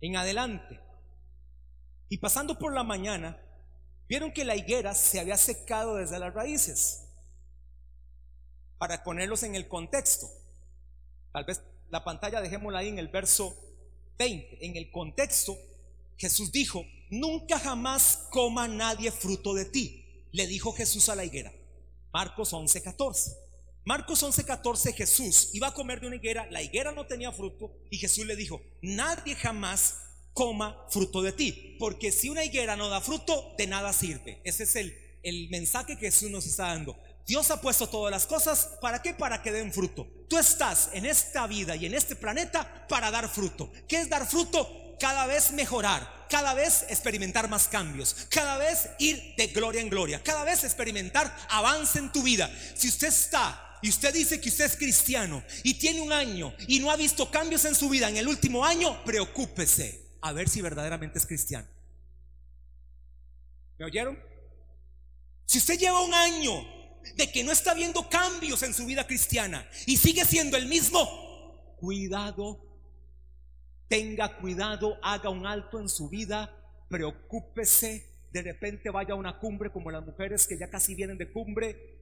en 0.02 0.16
adelante. 0.16 0.80
Y 2.10 2.18
pasando 2.18 2.58
por 2.58 2.74
la 2.74 2.84
mañana, 2.84 3.40
vieron 4.08 4.32
que 4.32 4.46
la 4.46 4.56
higuera 4.56 4.96
se 4.96 5.20
había 5.20 5.38
secado 5.38 5.96
desde 5.96 6.18
las 6.18 6.34
raíces. 6.34 7.04
Para 8.80 9.04
ponerlos 9.04 9.44
en 9.44 9.56
el 9.56 9.68
contexto, 9.68 10.28
tal 11.32 11.46
vez 11.46 11.62
la 11.90 12.04
pantalla 12.04 12.42
dejémosla 12.42 12.80
ahí 12.80 12.88
en 12.88 13.00
el 13.00 13.10
verso 13.10 13.56
20. 14.18 14.66
En 14.66 14.78
el 14.78 14.92
contexto, 14.92 15.56
Jesús 16.18 16.52
dijo, 16.52 16.86
nunca 17.10 17.60
jamás 17.60 18.28
coma 18.32 18.68
nadie 18.68 19.12
fruto 19.12 19.54
de 19.54 19.66
ti. 19.66 20.04
Le 20.32 20.48
dijo 20.48 20.74
Jesús 20.74 21.10
a 21.10 21.16
la 21.16 21.26
higuera. 21.26 21.54
Marcos 22.12 22.52
11, 22.54 22.82
14. 22.82 23.32
Marcos 23.86 24.22
11, 24.22 24.44
14, 24.44 24.94
Jesús 24.94 25.50
iba 25.54 25.68
a 25.68 25.74
comer 25.74 26.02
de 26.02 26.08
una 26.08 26.18
higuera, 26.18 26.46
la 26.52 26.62
higuera 26.62 26.92
no 26.92 27.08
tenía 27.08 27.32
fruto 27.32 27.72
y 27.90 27.98
Jesús 27.98 28.26
le 28.26 28.36
dijo, 28.36 28.62
nadie 28.82 29.34
jamás 29.34 29.96
coma 30.34 30.86
fruto 30.90 31.22
de 31.22 31.32
ti, 31.32 31.78
porque 31.80 32.12
si 32.12 32.28
una 32.28 32.44
higuera 32.44 32.76
no 32.76 32.90
da 32.90 33.00
fruto, 33.00 33.56
de 33.58 33.66
nada 33.66 33.94
sirve. 33.94 34.42
Ese 34.44 34.64
es 34.64 34.76
el, 34.76 34.94
el 35.24 35.48
mensaje 35.50 35.96
que 35.96 36.08
Jesús 36.08 36.30
nos 36.30 36.46
está 36.46 36.68
dando. 36.68 36.98
Dios 37.26 37.50
ha 37.50 37.62
puesto 37.62 37.88
todas 37.88 38.12
las 38.12 38.28
cosas, 38.28 38.78
¿para 38.82 39.02
qué? 39.02 39.14
Para 39.14 39.42
que 39.42 39.54
den 39.54 39.72
fruto. 39.72 40.06
Tú 40.30 40.38
estás 40.38 40.90
en 40.94 41.06
esta 41.06 41.48
vida 41.48 41.76
y 41.78 41.86
en 41.86 41.94
este 41.94 42.18
planeta 42.18 42.88
para 42.90 43.10
dar 43.10 43.30
fruto. 43.30 43.72
¿Qué 43.88 44.02
es 44.02 44.10
dar 44.10 44.28
fruto? 44.28 44.87
Cada 45.00 45.28
vez 45.28 45.52
mejorar, 45.52 46.26
cada 46.30 46.54
vez 46.54 46.86
experimentar 46.90 47.50
más 47.50 47.68
cambios, 47.68 48.16
cada 48.30 48.58
vez 48.58 48.90
ir 49.00 49.36
de 49.38 49.48
gloria 49.48 49.82
en 49.82 49.90
gloria, 49.90 50.22
cada 50.24 50.44
vez 50.44 50.64
experimentar 50.64 51.36
avance 51.50 52.00
en 52.00 52.12
tu 52.12 52.24
vida. 52.24 52.50
Si 52.76 52.88
usted 52.88 53.08
está 53.08 53.80
y 53.82 53.90
usted 53.90 54.14
dice 54.14 54.42
que 54.42 54.50
usted 54.50 54.66
es 54.66 54.76
cristiano 54.76 55.44
y 55.64 55.76
tiene 55.76 56.02
un 56.02 56.12
año 56.12 56.54
y 56.68 56.80
no 56.80 56.92
ha 56.92 56.96
visto 56.96 57.30
cambios 57.30 57.66
en 57.66 57.76
su 57.76 57.90
vida 57.90 58.10
en 58.10 58.18
el 58.18 58.28
último 58.28 58.66
año, 58.66 59.04
preocúpese 59.04 60.18
a 60.22 60.32
ver 60.34 60.50
si 60.50 60.62
verdaderamente 60.62 61.20
es 61.20 61.26
cristiano. 61.26 61.68
¿Me 63.78 63.86
oyeron? 63.86 64.18
Si 65.46 65.60
usted 65.60 65.78
lleva 65.78 66.02
un 66.02 66.14
año 66.14 66.54
de 67.16 67.32
que 67.32 67.44
no 67.44 67.52
está 67.52 67.74
viendo 67.74 68.10
cambios 68.10 68.64
en 68.64 68.74
su 68.74 68.86
vida 68.86 69.06
cristiana 69.06 69.68
y 69.86 69.98
sigue 69.98 70.26
siendo 70.26 70.58
el 70.58 70.66
mismo, 70.66 71.76
cuidado, 71.80 72.67
tenga 73.88 74.38
cuidado, 74.38 74.98
haga 75.02 75.30
un 75.30 75.46
alto 75.46 75.80
en 75.80 75.90
su 75.90 76.10
vida, 76.10 76.54
preocúpese, 76.90 78.06
de 78.32 78.42
repente 78.42 78.90
vaya 78.90 79.14
a 79.14 79.18
una 79.18 79.40
cumbre 79.40 79.72
como 79.72 79.92
las 79.92 80.06
mujeres 80.06 80.48
que 80.48 80.58
ya 80.58 80.70
casi 80.70 80.96
vienen 80.96 81.18
de 81.18 81.32
cumbre 81.32 81.98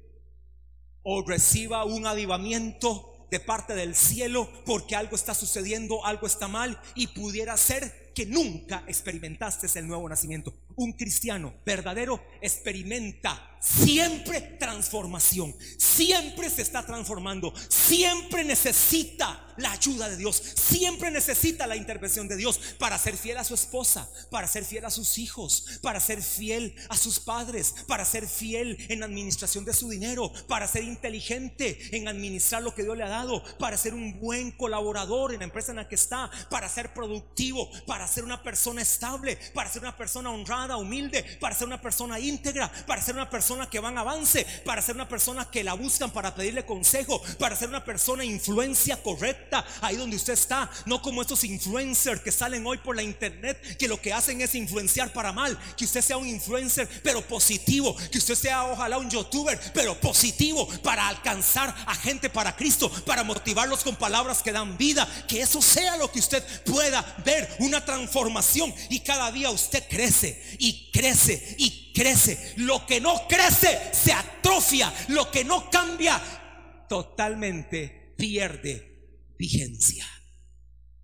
o 1.03 1.23
reciba 1.25 1.85
un 1.85 2.07
avivamiento 2.07 3.27
de 3.29 3.39
parte 3.39 3.75
del 3.75 3.95
cielo 3.95 4.49
porque 4.65 4.95
algo 4.95 5.15
está 5.15 5.33
sucediendo, 5.33 6.05
algo 6.05 6.27
está 6.27 6.47
mal 6.47 6.79
y 6.95 7.07
pudiera 7.07 7.55
ser 7.57 8.11
que 8.15 8.25
nunca 8.25 8.83
experimentaste 8.87 9.67
el 9.77 9.87
nuevo 9.87 10.07
nacimiento. 10.07 10.53
Un 10.75 10.93
cristiano 10.93 11.53
verdadero 11.65 12.23
experimenta 12.41 13.57
siempre 13.59 14.41
transformación, 14.41 15.53
siempre 15.77 16.49
se 16.49 16.61
está 16.61 16.85
transformando, 16.85 17.53
siempre 17.69 18.43
necesita 18.43 19.44
la 19.57 19.71
ayuda 19.71 20.09
de 20.09 20.17
Dios, 20.17 20.41
siempre 20.55 21.11
necesita 21.11 21.67
la 21.67 21.75
intervención 21.75 22.27
de 22.27 22.35
Dios 22.35 22.59
para 22.77 22.97
ser 22.97 23.17
fiel 23.17 23.37
a 23.37 23.43
su 23.43 23.53
esposa, 23.53 24.09
para 24.29 24.47
ser 24.47 24.65
fiel 24.65 24.85
a 24.85 24.91
sus 24.91 25.17
hijos, 25.17 25.79
para 25.81 25.99
ser 25.99 26.21
fiel 26.21 26.75
a 26.89 26.97
sus 26.97 27.19
padres, 27.19 27.73
para 27.87 28.05
ser 28.05 28.27
fiel 28.27 28.77
en 28.89 28.99
la 28.99 29.05
administración 29.05 29.65
de 29.65 29.73
su 29.73 29.89
dinero, 29.89 30.31
para 30.47 30.67
ser 30.67 30.83
inteligente 30.83 31.95
en 31.95 32.07
administrar 32.07 32.63
lo 32.63 32.73
que 32.73 32.83
Dios 32.83 32.97
le 32.97 33.03
ha 33.03 33.09
dado, 33.09 33.43
para 33.57 33.77
ser 33.77 33.93
un 33.93 34.19
buen 34.19 34.51
colaborador 34.51 35.33
en 35.33 35.39
la 35.39 35.45
empresa 35.45 35.71
en 35.71 35.77
la 35.77 35.87
que 35.87 35.95
está, 35.95 36.29
para 36.49 36.69
ser 36.69 36.93
productivo, 36.93 37.69
para 37.85 38.07
ser 38.07 38.23
una 38.23 38.43
persona 38.43 38.81
estable, 38.81 39.37
para 39.53 39.71
ser 39.71 39.81
una 39.81 39.95
persona 39.95 40.31
honrada, 40.31 40.77
humilde, 40.77 41.23
para 41.39 41.55
ser 41.55 41.67
una 41.67 41.81
persona 41.81 42.19
íntegra, 42.19 42.71
para 42.85 43.01
ser 43.01 43.15
una 43.15 43.29
persona 43.29 43.69
que 43.69 43.79
van 43.79 43.97
avance, 43.97 44.45
para 44.65 44.81
ser 44.81 44.95
una 44.95 45.07
persona 45.07 45.49
que 45.49 45.63
la 45.63 45.73
buscan 45.73 46.11
para 46.11 46.35
pedirle 46.35 46.65
consejo, 46.65 47.21
para 47.39 47.55
ser 47.55 47.69
una 47.69 47.85
persona 47.85 48.23
influencia 48.25 49.01
correcta 49.01 49.44
ahí 49.81 49.95
donde 49.95 50.15
usted 50.15 50.33
está, 50.33 50.69
no 50.85 51.01
como 51.01 51.21
estos 51.21 51.43
influencers 51.43 52.21
que 52.21 52.31
salen 52.31 52.65
hoy 52.65 52.77
por 52.77 52.95
la 52.95 53.03
internet 53.03 53.77
que 53.77 53.87
lo 53.87 54.01
que 54.01 54.13
hacen 54.13 54.41
es 54.41 54.55
influenciar 54.55 55.11
para 55.13 55.31
mal, 55.31 55.57
que 55.77 55.85
usted 55.85 56.01
sea 56.01 56.17
un 56.17 56.27
influencer 56.27 56.87
pero 57.03 57.21
positivo, 57.21 57.95
que 58.11 58.17
usted 58.17 58.35
sea 58.35 58.65
ojalá 58.65 58.97
un 58.97 59.09
youtuber 59.09 59.59
pero 59.73 59.99
positivo 59.99 60.67
para 60.83 61.07
alcanzar 61.07 61.73
a 61.85 61.95
gente 61.95 62.29
para 62.29 62.55
Cristo, 62.55 62.89
para 63.05 63.23
motivarlos 63.23 63.83
con 63.83 63.95
palabras 63.95 64.41
que 64.41 64.51
dan 64.51 64.77
vida, 64.77 65.07
que 65.27 65.41
eso 65.41 65.61
sea 65.61 65.97
lo 65.97 66.11
que 66.11 66.19
usted 66.19 66.43
pueda 66.63 67.03
ver, 67.23 67.55
una 67.59 67.83
transformación 67.83 68.73
y 68.89 68.99
cada 69.01 69.31
día 69.31 69.49
usted 69.49 69.83
crece 69.89 70.41
y 70.59 70.91
crece 70.91 71.55
y 71.57 71.91
crece. 71.93 72.53
Lo 72.57 72.85
que 72.85 72.99
no 73.01 73.27
crece 73.27 73.79
se 73.91 74.13
atrofia. 74.13 74.93
Lo 75.09 75.31
que 75.31 75.43
no 75.43 75.69
cambia 75.69 76.21
totalmente 76.87 78.13
pierde 78.17 78.94
vigencia. 79.37 80.05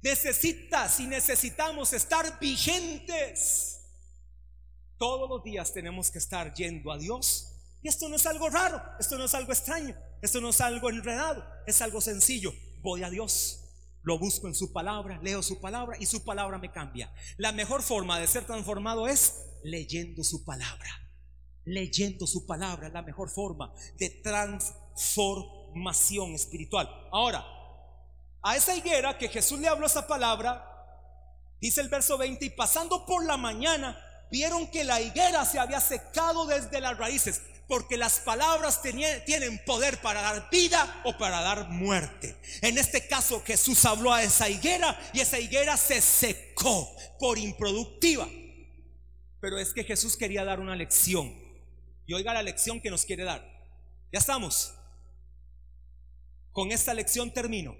Necesitas 0.02 1.00
y 1.00 1.08
necesitamos 1.08 1.94
estar 1.94 2.39
vigentes. 2.39 3.80
Todos 4.98 5.30
los 5.30 5.44
días 5.44 5.74
tenemos 5.74 6.12
que 6.12 6.17
estar 6.17 6.54
yendo 6.54 6.91
a 6.91 6.98
Dios. 6.98 7.48
Y 7.84 7.88
esto 7.88 8.10
no 8.10 8.15
es 8.15 8.26
algo 8.26 8.50
raro, 8.50 8.82
esto 9.00 9.17
no 9.17 9.26
es 9.26 9.34
algo 9.34 9.52
extraño, 9.52 9.96
esto 10.22 10.39
no 10.39 10.50
es 10.50 10.62
algo 10.62 10.89
enredado, 10.89 11.44
es 11.65 11.82
algo 11.82 12.00
sencillo. 12.00 12.54
Voy 12.82 13.04
a 13.04 13.10
Dios, 13.10 13.63
lo 14.04 14.20
busco 14.20 14.48
en 14.48 14.54
su 14.54 14.72
palabra, 14.72 15.20
leo 15.24 15.41
su 15.41 15.60
palabra 15.60 15.98
y 16.00 16.06
su 16.06 16.24
palabra 16.24 16.60
me 16.60 16.72
cambia. 16.72 17.12
La 17.38 17.52
mejor 17.52 17.82
forma 17.82 18.20
de 18.20 18.28
ser 18.28 18.46
transformado 18.46 19.08
es 19.08 19.34
leyendo 19.63 20.24
su 20.24 20.46
palabra. 20.46 20.89
Leyendo 21.63 22.28
su 22.28 22.46
palabra 22.46 22.88
es 22.88 22.94
la 22.94 23.02
mejor 23.02 23.30
forma 23.30 23.74
de 23.98 24.10
transformación 24.10 26.34
espiritual. 26.34 26.88
Ahora, 27.12 27.44
a 28.43 28.56
esa 28.56 28.75
higuera 28.75 29.17
que 29.17 29.30
Jesús 29.30 29.60
le 29.60 29.67
habló 29.67 29.86
esa 29.86 30.08
palabra, 30.08 30.67
dice 31.60 31.82
el 31.82 31.89
verso 31.89 32.17
20, 32.17 32.45
y 32.45 32.49
pasando 32.49 33.06
por 33.06 33.25
la 33.25 33.38
mañana, 33.38 33.99
vieron 34.32 34.67
que 34.71 34.84
la 34.84 34.99
higuera 34.99 35.45
se 35.45 35.60
había 35.60 35.80
secado 35.80 36.45
desde 36.45 36.82
las 36.82 36.97
raíces, 36.97 37.41
porque 37.67 37.97
las 37.97 38.19
palabras 38.19 38.82
tienen 38.82 39.63
poder 39.65 40.01
para 40.01 40.21
dar 40.21 40.49
vida 40.49 41.01
o 41.06 41.17
para 41.17 41.41
dar 41.41 41.69
muerte. 41.69 42.36
En 42.62 42.77
este 42.77 43.08
caso 43.08 43.41
Jesús 43.45 43.86
habló 43.86 44.12
a 44.13 44.23
esa 44.23 44.49
higuera 44.49 44.99
y 45.13 45.21
esa 45.21 45.39
higuera 45.39 45.77
se 45.77 46.01
secó 46.01 46.93
por 47.19 47.38
improductiva. 47.38 48.27
Pero 49.39 49.58
es 49.58 49.73
que 49.73 49.84
Jesús 49.84 50.17
quería 50.17 50.43
dar 50.43 50.60
una 50.60 50.75
lección. 50.75 51.34
Y 52.06 52.13
oiga 52.13 52.34
la 52.34 52.43
lección 52.43 52.82
que 52.82 52.89
nos 52.89 53.06
quiere 53.06 53.23
dar. 53.23 53.41
Ya 54.12 54.19
estamos. 54.19 54.73
Con 56.51 56.71
esta 56.71 56.93
lección 56.93 57.32
termino. 57.34 57.75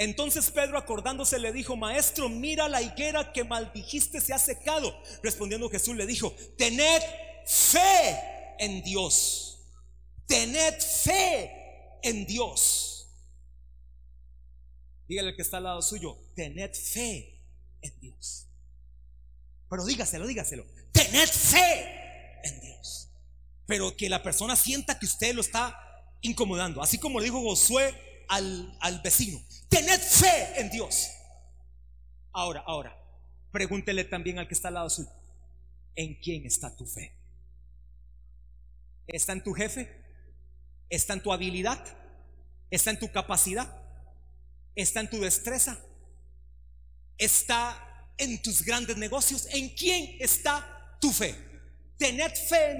Entonces 0.00 0.50
Pedro 0.50 0.78
acordándose 0.78 1.38
le 1.38 1.52
dijo, 1.52 1.76
maestro, 1.76 2.30
mira 2.30 2.70
la 2.70 2.80
higuera 2.80 3.34
que 3.34 3.44
maldijiste 3.44 4.18
se 4.22 4.32
ha 4.32 4.38
secado. 4.38 4.98
Respondiendo 5.22 5.68
Jesús 5.68 5.94
le 5.94 6.06
dijo, 6.06 6.34
tened 6.56 7.02
fe 7.44 8.18
en 8.58 8.82
Dios. 8.82 9.58
Tened 10.26 10.80
fe 10.80 11.52
en 12.02 12.24
Dios. 12.24 13.10
Dígale 15.06 15.36
que 15.36 15.42
está 15.42 15.58
al 15.58 15.64
lado 15.64 15.82
suyo, 15.82 16.16
tened 16.34 16.72
fe 16.72 17.38
en 17.82 18.00
Dios. 18.00 18.48
Pero 19.68 19.84
dígaselo, 19.84 20.26
dígaselo. 20.26 20.64
Tened 20.92 21.28
fe 21.28 22.40
en 22.42 22.58
Dios. 22.62 23.10
Pero 23.66 23.94
que 23.94 24.08
la 24.08 24.22
persona 24.22 24.56
sienta 24.56 24.98
que 24.98 25.04
usted 25.04 25.34
lo 25.34 25.42
está 25.42 25.78
incomodando. 26.22 26.80
Así 26.82 26.96
como 26.96 27.18
le 27.18 27.26
dijo 27.26 27.42
Josué 27.42 28.24
al, 28.28 28.78
al 28.80 29.02
vecino. 29.02 29.38
Tened 29.70 30.00
fe 30.00 30.60
en 30.60 30.68
Dios. 30.68 31.10
Ahora, 32.32 32.62
ahora, 32.66 32.94
pregúntele 33.52 34.04
también 34.04 34.38
al 34.38 34.46
que 34.46 34.54
está 34.54 34.68
al 34.68 34.74
lado 34.74 34.90
suyo. 34.90 35.08
¿En 35.94 36.14
quién 36.20 36.44
está 36.44 36.76
tu 36.76 36.86
fe? 36.86 37.16
¿Está 39.06 39.32
en 39.32 39.42
tu 39.42 39.52
jefe? 39.52 39.88
¿Está 40.88 41.14
en 41.14 41.22
tu 41.22 41.32
habilidad? 41.32 41.82
¿Está 42.70 42.90
en 42.90 42.98
tu 42.98 43.10
capacidad? 43.10 43.68
¿Está 44.74 45.00
en 45.00 45.10
tu 45.10 45.20
destreza? 45.20 45.78
¿Está 47.16 48.12
en 48.18 48.42
tus 48.42 48.64
grandes 48.64 48.96
negocios? 48.96 49.46
¿En 49.50 49.68
quién 49.70 50.16
está 50.20 50.98
tu 51.00 51.12
fe? 51.12 51.34
Tened 51.96 52.32
fe 52.34 52.72
en 52.72 52.78